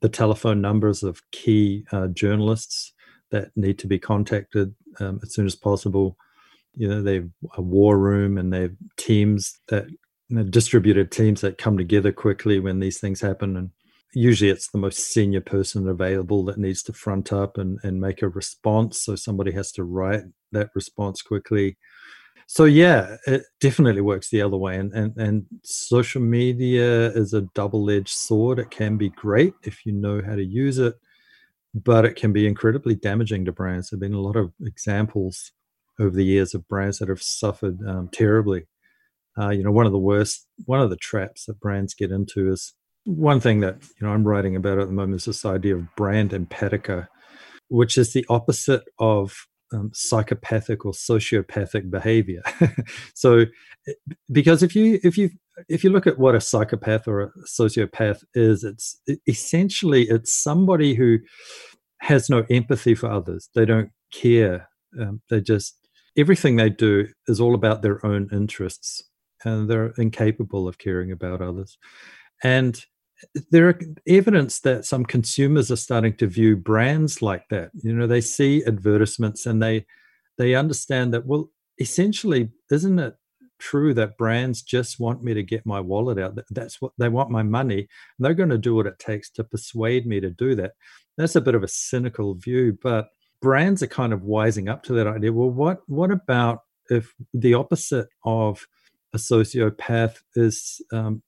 the 0.00 0.08
telephone 0.08 0.60
numbers 0.60 1.02
of 1.02 1.20
key 1.32 1.84
uh, 1.92 2.06
journalists 2.08 2.92
that 3.30 3.50
need 3.56 3.78
to 3.80 3.86
be 3.86 3.98
contacted 3.98 4.74
um, 5.00 5.20
as 5.22 5.32
soon 5.34 5.46
as 5.46 5.54
possible. 5.54 6.16
You 6.76 6.88
know, 6.88 7.02
they've 7.02 7.28
a 7.56 7.62
war 7.62 7.98
room 7.98 8.38
and 8.38 8.52
they've 8.52 8.76
teams 8.96 9.58
that 9.68 9.88
you 10.28 10.36
know, 10.36 10.44
distributed 10.44 11.10
teams 11.10 11.40
that 11.40 11.58
come 11.58 11.76
together 11.76 12.12
quickly 12.12 12.60
when 12.60 12.80
these 12.80 13.00
things 13.00 13.20
happen. 13.20 13.56
And 13.56 13.70
usually 14.14 14.50
it's 14.50 14.70
the 14.70 14.78
most 14.78 15.12
senior 15.12 15.40
person 15.40 15.88
available 15.88 16.44
that 16.44 16.58
needs 16.58 16.82
to 16.84 16.92
front 16.92 17.32
up 17.32 17.58
and, 17.58 17.78
and 17.82 18.00
make 18.00 18.22
a 18.22 18.28
response. 18.28 19.02
So 19.02 19.16
somebody 19.16 19.52
has 19.52 19.72
to 19.72 19.84
write 19.84 20.24
that 20.52 20.70
response 20.74 21.22
quickly. 21.22 21.76
So 22.46 22.64
yeah, 22.64 23.16
it 23.26 23.42
definitely 23.60 24.00
works 24.00 24.30
the 24.30 24.40
other 24.40 24.56
way. 24.56 24.76
And, 24.76 24.92
and 24.94 25.14
and 25.18 25.46
social 25.62 26.22
media 26.22 27.10
is 27.10 27.34
a 27.34 27.42
double-edged 27.54 28.08
sword. 28.08 28.58
It 28.58 28.70
can 28.70 28.96
be 28.96 29.10
great 29.10 29.52
if 29.64 29.84
you 29.84 29.92
know 29.92 30.22
how 30.24 30.34
to 30.34 30.44
use 30.44 30.78
it 30.78 30.94
but 31.84 32.04
it 32.04 32.16
can 32.16 32.32
be 32.32 32.46
incredibly 32.46 32.94
damaging 32.94 33.44
to 33.44 33.52
brands. 33.52 33.90
There 33.90 33.96
have 33.96 34.00
been 34.00 34.14
a 34.14 34.20
lot 34.20 34.36
of 34.36 34.52
examples 34.60 35.52
over 36.00 36.14
the 36.14 36.24
years 36.24 36.54
of 36.54 36.68
brands 36.68 36.98
that 36.98 37.08
have 37.08 37.22
suffered 37.22 37.78
um, 37.86 38.08
terribly. 38.12 38.66
Uh, 39.38 39.50
you 39.50 39.62
know, 39.62 39.70
one 39.70 39.86
of 39.86 39.92
the 39.92 39.98
worst, 39.98 40.46
one 40.64 40.80
of 40.80 40.90
the 40.90 40.96
traps 40.96 41.46
that 41.46 41.60
brands 41.60 41.94
get 41.94 42.10
into 42.10 42.50
is 42.50 42.74
one 43.04 43.40
thing 43.40 43.60
that 43.60 43.76
you 43.82 44.06
know 44.06 44.12
I'm 44.12 44.26
writing 44.26 44.56
about 44.56 44.78
at 44.78 44.86
the 44.86 44.92
moment 44.92 45.20
is 45.20 45.24
this 45.24 45.44
idea 45.44 45.76
of 45.76 45.94
brand 45.96 46.30
empathetica, 46.30 47.08
which 47.68 47.96
is 47.96 48.12
the 48.12 48.26
opposite 48.28 48.82
of 48.98 49.46
um, 49.72 49.90
psychopathic 49.92 50.84
or 50.84 50.92
sociopathic 50.92 51.90
behavior. 51.90 52.42
so, 53.14 53.44
eh, 53.86 53.92
because 54.30 54.62
if 54.62 54.74
you 54.74 54.98
if 55.02 55.16
you 55.18 55.30
if 55.68 55.82
you 55.84 55.90
look 55.90 56.06
at 56.06 56.18
what 56.18 56.34
a 56.34 56.40
psychopath 56.40 57.08
or 57.08 57.22
a 57.22 57.30
sociopath 57.46 58.22
is, 58.34 58.64
it's 58.64 59.00
essentially 59.26 60.08
it's 60.08 60.32
somebody 60.42 60.94
who 60.94 61.18
has 62.00 62.30
no 62.30 62.44
empathy 62.50 62.94
for 62.94 63.10
others. 63.10 63.48
They 63.54 63.64
don't 63.64 63.90
care. 64.12 64.68
Um, 65.00 65.20
they 65.30 65.40
just 65.40 65.76
everything 66.16 66.56
they 66.56 66.70
do 66.70 67.08
is 67.26 67.40
all 67.40 67.54
about 67.54 67.82
their 67.82 68.04
own 68.04 68.28
interests, 68.32 69.02
and 69.44 69.68
they're 69.68 69.92
incapable 69.98 70.68
of 70.68 70.78
caring 70.78 71.12
about 71.12 71.42
others. 71.42 71.78
And 72.42 72.80
there 73.50 73.68
are 73.68 73.80
evidence 74.06 74.60
that 74.60 74.84
some 74.84 75.04
consumers 75.04 75.70
are 75.70 75.76
starting 75.76 76.16
to 76.16 76.26
view 76.26 76.56
brands 76.56 77.22
like 77.22 77.48
that. 77.50 77.70
You 77.82 77.92
know, 77.92 78.06
they 78.06 78.20
see 78.20 78.64
advertisements 78.66 79.46
and 79.46 79.62
they 79.62 79.86
they 80.36 80.54
understand 80.54 81.12
that 81.14 81.26
well, 81.26 81.50
essentially, 81.78 82.50
isn't 82.70 82.98
it 82.98 83.16
true 83.58 83.92
that 83.94 84.16
brands 84.16 84.62
just 84.62 85.00
want 85.00 85.22
me 85.22 85.34
to 85.34 85.42
get 85.42 85.66
my 85.66 85.80
wallet 85.80 86.18
out? 86.18 86.38
That's 86.50 86.80
what 86.80 86.92
they 86.98 87.08
want 87.08 87.30
my 87.30 87.42
money, 87.42 87.78
and 87.80 87.88
they're 88.20 88.34
going 88.34 88.50
to 88.50 88.58
do 88.58 88.74
what 88.74 88.86
it 88.86 88.98
takes 88.98 89.30
to 89.30 89.44
persuade 89.44 90.06
me 90.06 90.20
to 90.20 90.30
do 90.30 90.54
that. 90.56 90.72
That's 91.16 91.36
a 91.36 91.40
bit 91.40 91.56
of 91.56 91.64
a 91.64 91.68
cynical 91.68 92.34
view, 92.34 92.78
but 92.80 93.08
brands 93.42 93.82
are 93.82 93.88
kind 93.88 94.12
of 94.12 94.20
wising 94.20 94.70
up 94.70 94.84
to 94.84 94.92
that 94.94 95.08
idea. 95.08 95.32
Well, 95.32 95.50
what 95.50 95.80
what 95.86 96.12
about 96.12 96.60
if 96.90 97.12
the 97.34 97.54
opposite 97.54 98.08
of 98.24 98.66
a 99.14 99.18
sociopath 99.18 100.18
is 100.36 100.80
um, 100.92 101.22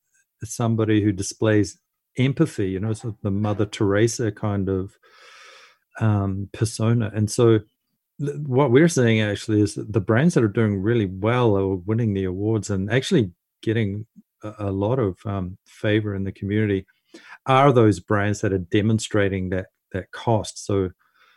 somebody 0.47 1.03
who 1.03 1.13
displays 1.13 1.79
empathy, 2.19 2.71
you 2.71 2.81
know, 2.81 2.93
sort 2.93 3.15
of 3.15 3.21
the 3.23 3.31
Mother 3.31 3.67
Teresa 3.67 4.33
kind 4.33 4.69
of 4.69 4.97
um, 6.01 6.49
persona. 6.53 7.11
And 7.15 7.31
so, 7.31 7.61
what 8.19 8.71
we're 8.71 8.89
seeing 8.89 9.21
actually 9.23 9.63
is 9.63 9.77
the 9.77 10.01
brands 10.01 10.35
that 10.35 10.45
are 10.45 10.49
doing 10.49 10.83
really 10.83 11.07
well 11.07 11.57
are 11.57 11.77
winning 11.77 12.13
the 12.13 12.25
awards 12.25 12.69
and 12.69 12.93
actually 12.93 13.33
getting 13.63 14.07
a, 14.43 14.53
a 14.59 14.71
lot 14.71 14.99
of 14.99 15.17
um, 15.25 15.57
favor 15.67 16.15
in 16.15 16.25
the 16.25 16.33
community 16.33 16.87
are 17.47 17.73
those 17.73 17.99
brands 17.99 18.43
that 18.43 18.53
are 18.53 18.59
demonstrating 18.59 19.49
that 19.51 19.67
that 19.93 20.11
cost. 20.13 20.65
So, 20.65 20.91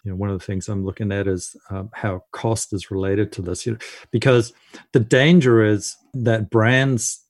you 0.04 0.12
know, 0.12 0.16
one 0.16 0.30
of 0.30 0.38
the 0.38 0.46
things 0.46 0.68
I'm 0.68 0.86
looking 0.86 1.12
at 1.12 1.28
is 1.28 1.56
um, 1.70 1.90
how 1.94 2.24
cost 2.32 2.74
is 2.74 2.92
related 2.92 3.32
to 3.34 3.42
this, 3.42 3.66
you 3.66 3.74
know, 3.74 3.78
because 4.12 4.54
the 4.92 5.00
danger 5.00 5.64
is 5.64 5.96
that 6.14 6.50
brands 6.50 7.23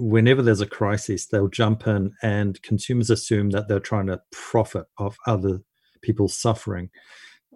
whenever 0.00 0.42
there's 0.42 0.62
a 0.62 0.66
crisis, 0.66 1.26
they'll 1.26 1.48
jump 1.48 1.86
in 1.86 2.14
and 2.22 2.60
consumers 2.62 3.10
assume 3.10 3.50
that 3.50 3.68
they're 3.68 3.78
trying 3.78 4.06
to 4.06 4.20
profit 4.32 4.86
off 4.98 5.16
other 5.26 5.60
people's 6.00 6.34
suffering. 6.34 6.88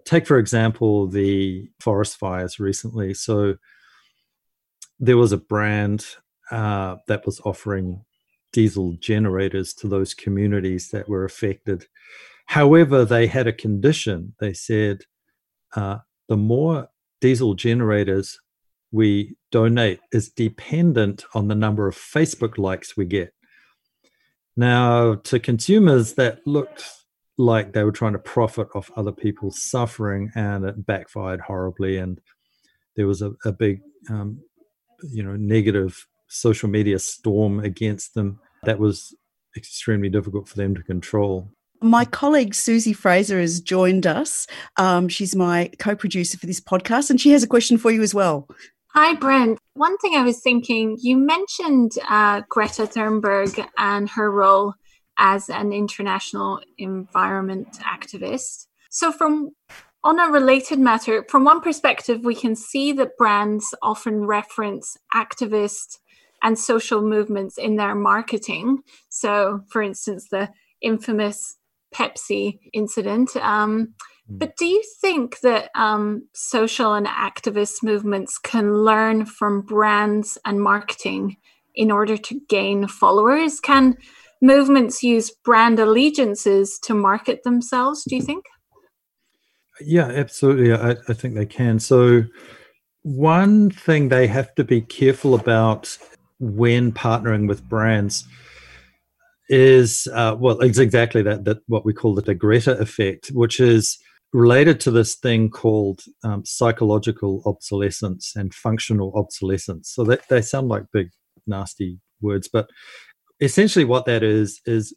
Take, 0.05 0.27
for 0.27 0.39
example, 0.39 1.07
the 1.07 1.71
forest 1.81 2.19
fires 2.19 2.61
recently. 2.61 3.15
So 3.15 3.57
there 5.01 5.17
was 5.17 5.33
a 5.33 5.39
brand 5.39 6.07
uh, 6.51 6.97
that 7.09 7.25
was 7.25 7.41
offering 7.41 8.05
diesel 8.53 8.93
generators 9.01 9.73
to 9.75 9.89
those 9.89 10.13
communities 10.13 10.91
that 10.91 11.09
were 11.09 11.25
affected. 11.25 11.87
However, 12.47 13.07
they 13.07 13.27
had 13.27 13.47
a 13.47 13.53
condition. 13.53 14.35
They 14.39 14.53
said 14.53 15.01
uh, 15.75 15.99
the 16.29 16.37
more 16.37 16.89
diesel 17.23 17.55
generators 17.55 18.39
we 18.95 19.35
donate 19.51 19.99
is 20.13 20.29
dependent 20.29 21.25
on 21.35 21.49
the 21.49 21.55
number 21.57 21.89
of 21.89 21.97
Facebook 21.97 22.59
likes 22.59 22.97
we 22.97 23.05
get. 23.05 23.35
Now, 24.57 25.17
to 25.17 25.41
consumers, 25.41 26.15
that 26.15 26.47
looked 26.47 26.89
like 27.37 27.73
they 27.73 27.83
were 27.83 27.91
trying 27.91 28.13
to 28.13 28.21
profit 28.21 28.69
off 28.73 28.93
other 28.95 29.11
people's 29.11 29.61
suffering, 29.61 30.31
and 30.37 30.65
it 30.65 30.87
backfired 30.87 31.41
horribly. 31.41 31.99
And 31.99 32.21
there 32.95 33.09
was 33.09 33.21
a, 33.21 33.33
a 33.45 33.51
big, 33.51 33.81
um, 34.09 34.39
you 35.13 35.25
know, 35.25 35.35
negative 35.35 36.07
social 36.29 36.69
media 36.69 37.01
storm 37.01 37.59
against 37.59 38.15
them 38.15 38.39
that 38.63 38.79
was 38.79 39.13
extremely 39.57 40.09
difficult 40.09 40.49
for 40.49 40.57
them 40.57 40.77
to 40.77 40.85
control. 40.85 41.51
My 41.83 42.05
colleague 42.05 42.55
Susie 42.55 42.93
Fraser 42.93 43.41
has 43.41 43.61
joined 43.61 44.07
us. 44.07 44.47
Um, 44.77 45.09
she's 45.09 45.35
my 45.35 45.73
co 45.81 45.97
producer 45.97 46.39
for 46.39 46.47
this 46.47 46.61
podcast, 46.61 47.11
and 47.11 47.21
she 47.21 47.33
has 47.33 47.43
a 47.43 47.49
question 47.49 47.77
for 47.77 47.91
you 47.91 48.03
as 48.03 48.15
well. 48.15 48.49
Hi, 48.97 49.17
Brent. 49.17 49.59
One 49.73 49.99
thing 49.99 50.15
I 50.15 50.23
was 50.23 50.39
thinking, 50.39 50.97
you 51.01 51.17
mentioned 51.17 51.99
uh, 52.09 52.43
Greta 52.49 52.83
Thunberg 52.83 53.67
and 53.77 54.09
her 54.11 54.31
role 54.31 54.75
as 55.19 55.49
an 55.49 55.73
international 55.73 56.61
environment 56.79 57.81
activist. 57.81 58.69
So, 58.91 59.11
from 59.11 59.51
on 60.05 60.21
a 60.21 60.31
related 60.31 60.79
matter, 60.79 61.25
from 61.29 61.43
one 61.43 61.61
perspective, 61.61 62.25
we 62.25 62.37
can 62.37 62.55
see 62.55 62.93
that 62.93 63.17
brands 63.19 63.75
often 63.83 64.27
reference 64.27 64.97
activist 65.13 65.99
and 66.41 66.57
social 66.57 67.03
movements 67.03 67.59
in 67.59 67.75
their 67.75 67.97
marketing. 67.97 68.79
So, 69.09 69.63
for 69.71 69.83
instance, 69.83 70.29
the 70.31 70.51
infamous 70.81 71.57
Pepsi 71.93 72.61
incident. 72.73 73.35
Um. 73.39 73.95
But 74.29 74.57
do 74.57 74.65
you 74.65 74.83
think 75.01 75.41
that 75.41 75.71
um, 75.75 76.27
social 76.33 76.95
and 76.95 77.07
activist 77.07 77.83
movements 77.83 78.39
can 78.39 78.73
learn 78.85 79.27
from 79.27 79.61
brands 79.61 80.39
and 80.45 80.63
marketing 80.63 81.37
in 81.75 81.91
order 81.91 82.17
to 82.17 82.41
gain 82.49 82.87
followers? 82.89 83.61
Can 83.61 83.97
movements 84.41 85.03
use 85.03 85.31
brand 85.31 85.79
allegiances 85.79 86.79
to 86.85 86.95
market 86.95 87.43
themselves, 87.43 88.05
do 88.05 88.17
you 88.17 88.23
think? 88.23 88.47
Yeah, 89.81 90.07
absolutely. 90.07 90.73
I, 90.73 90.97
I 91.09 91.13
think 91.13 91.35
they 91.35 91.47
can. 91.47 91.79
So, 91.79 92.25
one 93.03 93.71
thing 93.71 94.09
they 94.09 94.27
have 94.27 94.55
to 94.55 94.65
be 94.65 94.81
careful 94.81 95.35
about 95.35 95.99
when 96.39 96.93
partnering 96.93 97.47
with 97.47 97.69
brands 97.69 98.27
is 99.51 100.09
uh, 100.15 100.35
well 100.39 100.59
it's 100.61 100.79
exactly 100.79 101.23
that 101.23 101.45
that 101.45 101.59
what 101.67 101.85
we 101.85 101.93
call 101.93 102.15
the 102.15 102.35
Greta 102.35 102.79
effect 102.79 103.29
which 103.29 103.61
is 103.61 103.99
related 104.35 104.81
to 104.81 104.91
this 104.91 105.15
thing 105.15 105.49
called 105.49 106.03
um, 106.25 106.45
psychological 106.45 107.41
obsolescence 107.47 108.35
and 108.35 108.53
functional 108.53 109.13
obsolescence. 109.15 109.91
So 109.95 110.03
that 110.05 110.29
they 110.29 110.43
sound 110.43 110.69
like 110.69 110.83
big 110.93 111.11
nasty 111.47 112.01
words, 112.21 112.49
but 112.53 112.69
essentially 113.41 113.85
what 113.85 114.07
that 114.07 114.25
is 114.25 114.61
is 114.67 114.93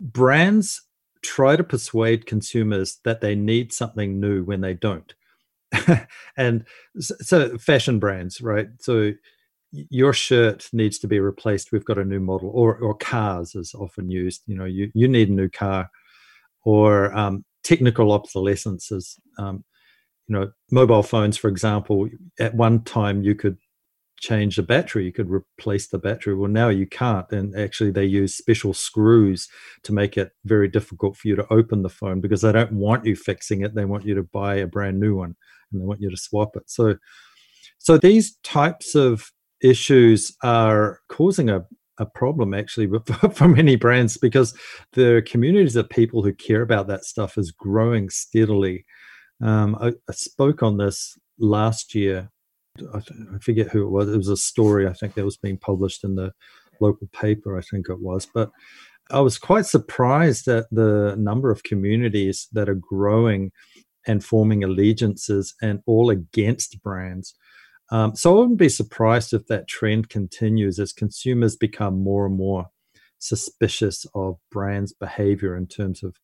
brands 0.00 0.80
try 1.22 1.56
to 1.56 1.64
persuade 1.64 2.26
consumers 2.26 3.00
that 3.04 3.20
they 3.20 3.34
need 3.34 3.72
something 3.72 4.20
new 4.20 4.44
when 4.44 4.60
they 4.60 4.74
don't. 4.74 5.12
and 6.36 6.64
so 7.00 7.58
fashion 7.58 7.98
brands, 7.98 8.40
right? 8.40 8.68
So 8.78 9.12
your 9.72 10.12
shirt 10.12 10.68
needs 10.72 11.00
to 11.00 11.08
be 11.08 11.18
replaced. 11.18 11.72
We've 11.72 11.84
got 11.84 11.98
a 11.98 12.04
new 12.04 12.20
model, 12.20 12.50
or 12.54 12.76
or 12.76 12.94
cars 12.94 13.54
is 13.54 13.74
often 13.74 14.08
used. 14.08 14.42
You 14.46 14.56
know, 14.56 14.64
you 14.64 14.90
you 14.94 15.08
need 15.08 15.28
a 15.28 15.32
new 15.32 15.50
car, 15.50 15.90
or 16.64 17.14
um, 17.14 17.44
technical 17.62 18.12
obsolescence 18.12 18.90
is 18.90 19.18
um, 19.38 19.64
you 20.26 20.34
know 20.34 20.50
mobile 20.70 21.02
phones 21.02 21.36
for 21.36 21.48
example 21.48 22.08
at 22.38 22.54
one 22.54 22.82
time 22.84 23.22
you 23.22 23.34
could 23.34 23.56
change 24.20 24.56
the 24.56 24.62
battery 24.62 25.04
you 25.04 25.12
could 25.12 25.30
replace 25.30 25.86
the 25.88 25.98
battery. 25.98 26.34
Well 26.34 26.50
now 26.50 26.68
you 26.68 26.86
can't 26.86 27.30
and 27.30 27.56
actually 27.56 27.92
they 27.92 28.04
use 28.04 28.36
special 28.36 28.74
screws 28.74 29.48
to 29.84 29.92
make 29.92 30.18
it 30.18 30.32
very 30.44 30.68
difficult 30.68 31.16
for 31.16 31.28
you 31.28 31.36
to 31.36 31.52
open 31.52 31.82
the 31.82 31.88
phone 31.88 32.20
because 32.20 32.42
they 32.42 32.52
don't 32.52 32.72
want 32.72 33.04
you 33.04 33.14
fixing 33.14 33.62
it. 33.62 33.74
They 33.74 33.84
want 33.84 34.04
you 34.04 34.14
to 34.16 34.24
buy 34.24 34.56
a 34.56 34.66
brand 34.66 34.98
new 34.98 35.16
one 35.16 35.36
and 35.70 35.80
they 35.80 35.84
want 35.84 36.00
you 36.00 36.10
to 36.10 36.16
swap 36.16 36.56
it. 36.56 36.68
So 36.68 36.96
so 37.78 37.96
these 37.96 38.36
types 38.42 38.94
of 38.94 39.30
issues 39.62 40.36
are 40.42 41.00
causing 41.08 41.48
a, 41.48 41.64
a 41.98 42.06
problem 42.06 42.54
actually 42.54 42.88
for 43.32 43.48
many 43.48 43.76
brands 43.76 44.16
because 44.16 44.54
the 44.92 45.22
communities 45.26 45.76
of 45.76 45.88
people 45.88 46.22
who 46.22 46.32
care 46.32 46.62
about 46.62 46.86
that 46.88 47.04
stuff 47.04 47.36
is 47.36 47.50
growing 47.50 48.08
steadily. 48.10 48.84
Um, 49.42 49.76
I, 49.80 49.88
I, 50.08 50.12
spoke 50.12 50.62
on 50.62 50.78
this 50.78 51.16
last 51.38 51.94
year. 51.94 52.30
I, 52.92 52.98
I, 52.98 53.38
forget 53.40 53.68
who 53.68 53.84
it 53.84 53.90
was. 53.90 54.08
It 54.08 54.16
was 54.16 54.28
a 54.28 54.36
story 54.36 54.88
I 54.88 54.92
think 54.92 55.14
that 55.14 55.24
was 55.24 55.36
being 55.36 55.58
published 55.58 56.02
in 56.02 56.16
the 56.16 56.32
local 56.80 57.08
paper. 57.12 57.56
I 57.56 57.62
think 57.62 57.88
it 57.88 58.00
was, 58.00 58.26
but 58.26 58.50
I 59.10 59.20
was 59.20 59.38
quite 59.38 59.66
surprised 59.66 60.48
at 60.48 60.66
the 60.70 61.14
number 61.16 61.50
of 61.50 61.62
communities 61.62 62.48
that 62.52 62.68
are 62.68 62.74
growing 62.74 63.52
and 64.06 64.24
forming 64.24 64.64
allegiances 64.64 65.54
and 65.62 65.80
all 65.86 66.10
against 66.10 66.82
brands. 66.82 67.34
Um, 67.90 68.14
so 68.14 68.34
I 68.34 68.38
wouldn't 68.40 68.58
be 68.58 68.68
surprised 68.68 69.32
if 69.32 69.46
that 69.46 69.68
trend 69.68 70.10
continues 70.10 70.78
as 70.78 70.92
consumers 70.92 71.56
become 71.56 72.02
more 72.02 72.26
and 72.26 72.36
more 72.36 72.66
suspicious 73.18 74.06
of 74.14 74.36
brands' 74.50 74.92
behavior 74.92 75.56
in 75.56 75.66
terms 75.66 76.02
of 76.02 76.16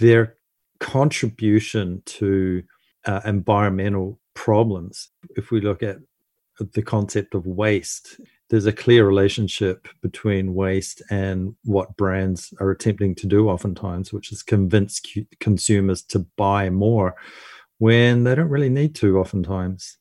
their 0.00 0.36
contribution 0.80 2.02
to 2.04 2.62
uh, 3.06 3.20
environmental 3.24 4.20
problems. 4.34 5.10
If 5.36 5.50
we 5.50 5.60
look 5.60 5.82
at 5.82 5.98
the 6.58 6.82
concept 6.82 7.34
of 7.34 7.46
waste, 7.46 8.20
there's 8.50 8.66
a 8.66 8.72
clear 8.72 9.06
relationship 9.06 9.88
between 10.02 10.54
waste 10.54 11.02
and 11.10 11.54
what 11.64 11.96
brands 11.96 12.52
are 12.60 12.70
attempting 12.70 13.14
to 13.16 13.26
do 13.26 13.48
oftentimes, 13.48 14.12
which 14.12 14.30
is 14.32 14.42
convince 14.42 15.00
consumers 15.40 16.02
to 16.02 16.26
buy 16.36 16.68
more 16.68 17.14
when 17.78 18.24
they 18.24 18.34
don't 18.34 18.50
really 18.50 18.68
need 18.68 18.94
to 18.96 19.18
oftentimes. 19.18 19.98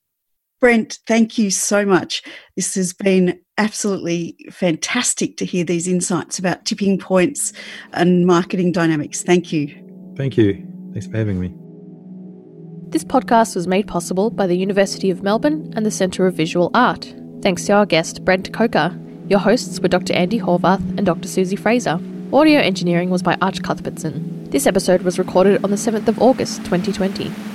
Brent, 0.62 1.00
thank 1.08 1.40
you 1.40 1.50
so 1.50 1.86
much. 1.88 2.22
This 2.56 2.76
has 2.76 2.94
been 2.94 3.40
absolutely 3.58 4.38
fantastic 4.52 5.36
to 5.38 5.46
hear 5.46 5.66
these 5.66 5.88
insights 5.88 6.38
about 6.38 6.66
tipping 6.66 7.00
points 7.00 7.52
and 7.94 8.28
marketing 8.28 8.72
dynamics. 8.72 9.24
Thank 9.24 9.52
you. 9.52 9.76
Thank 10.16 10.38
you. 10.38 10.64
Thanks 10.94 11.08
for 11.08 11.18
having 11.18 11.40
me. 11.40 11.52
This 12.92 13.04
podcast 13.04 13.56
was 13.56 13.66
made 13.66 13.88
possible 13.88 14.30
by 14.30 14.46
the 14.46 14.58
University 14.58 15.10
of 15.10 15.24
Melbourne 15.24 15.74
and 15.76 15.84
the 15.84 15.92
Centre 15.92 16.28
of 16.28 16.36
Visual 16.36 16.70
Art. 16.76 17.12
Thanks 17.42 17.66
to 17.66 17.74
our 17.74 17.88
guest, 17.88 18.24
Brent 18.24 18.54
Coker. 18.54 18.96
Your 19.30 19.40
hosts 19.40 19.80
were 19.80 19.88
Dr. 19.88 20.14
Andy 20.14 20.40
Horvath 20.40 20.88
and 20.96 21.08
Dr. 21.08 21.28
Susie 21.28 21.56
Fraser. 21.56 22.00
Audio 22.32 22.60
engineering 22.60 23.10
was 23.10 23.24
by 23.24 23.36
Arch 23.42 23.64
Cuthbertson. 23.64 24.50
This 24.52 24.68
episode 24.68 25.02
was 25.02 25.18
recorded 25.18 25.64
on 25.64 25.72
the 25.72 25.76
7th 25.76 26.08
of 26.08 26.22
August 26.22 26.58
2020. 26.66 27.51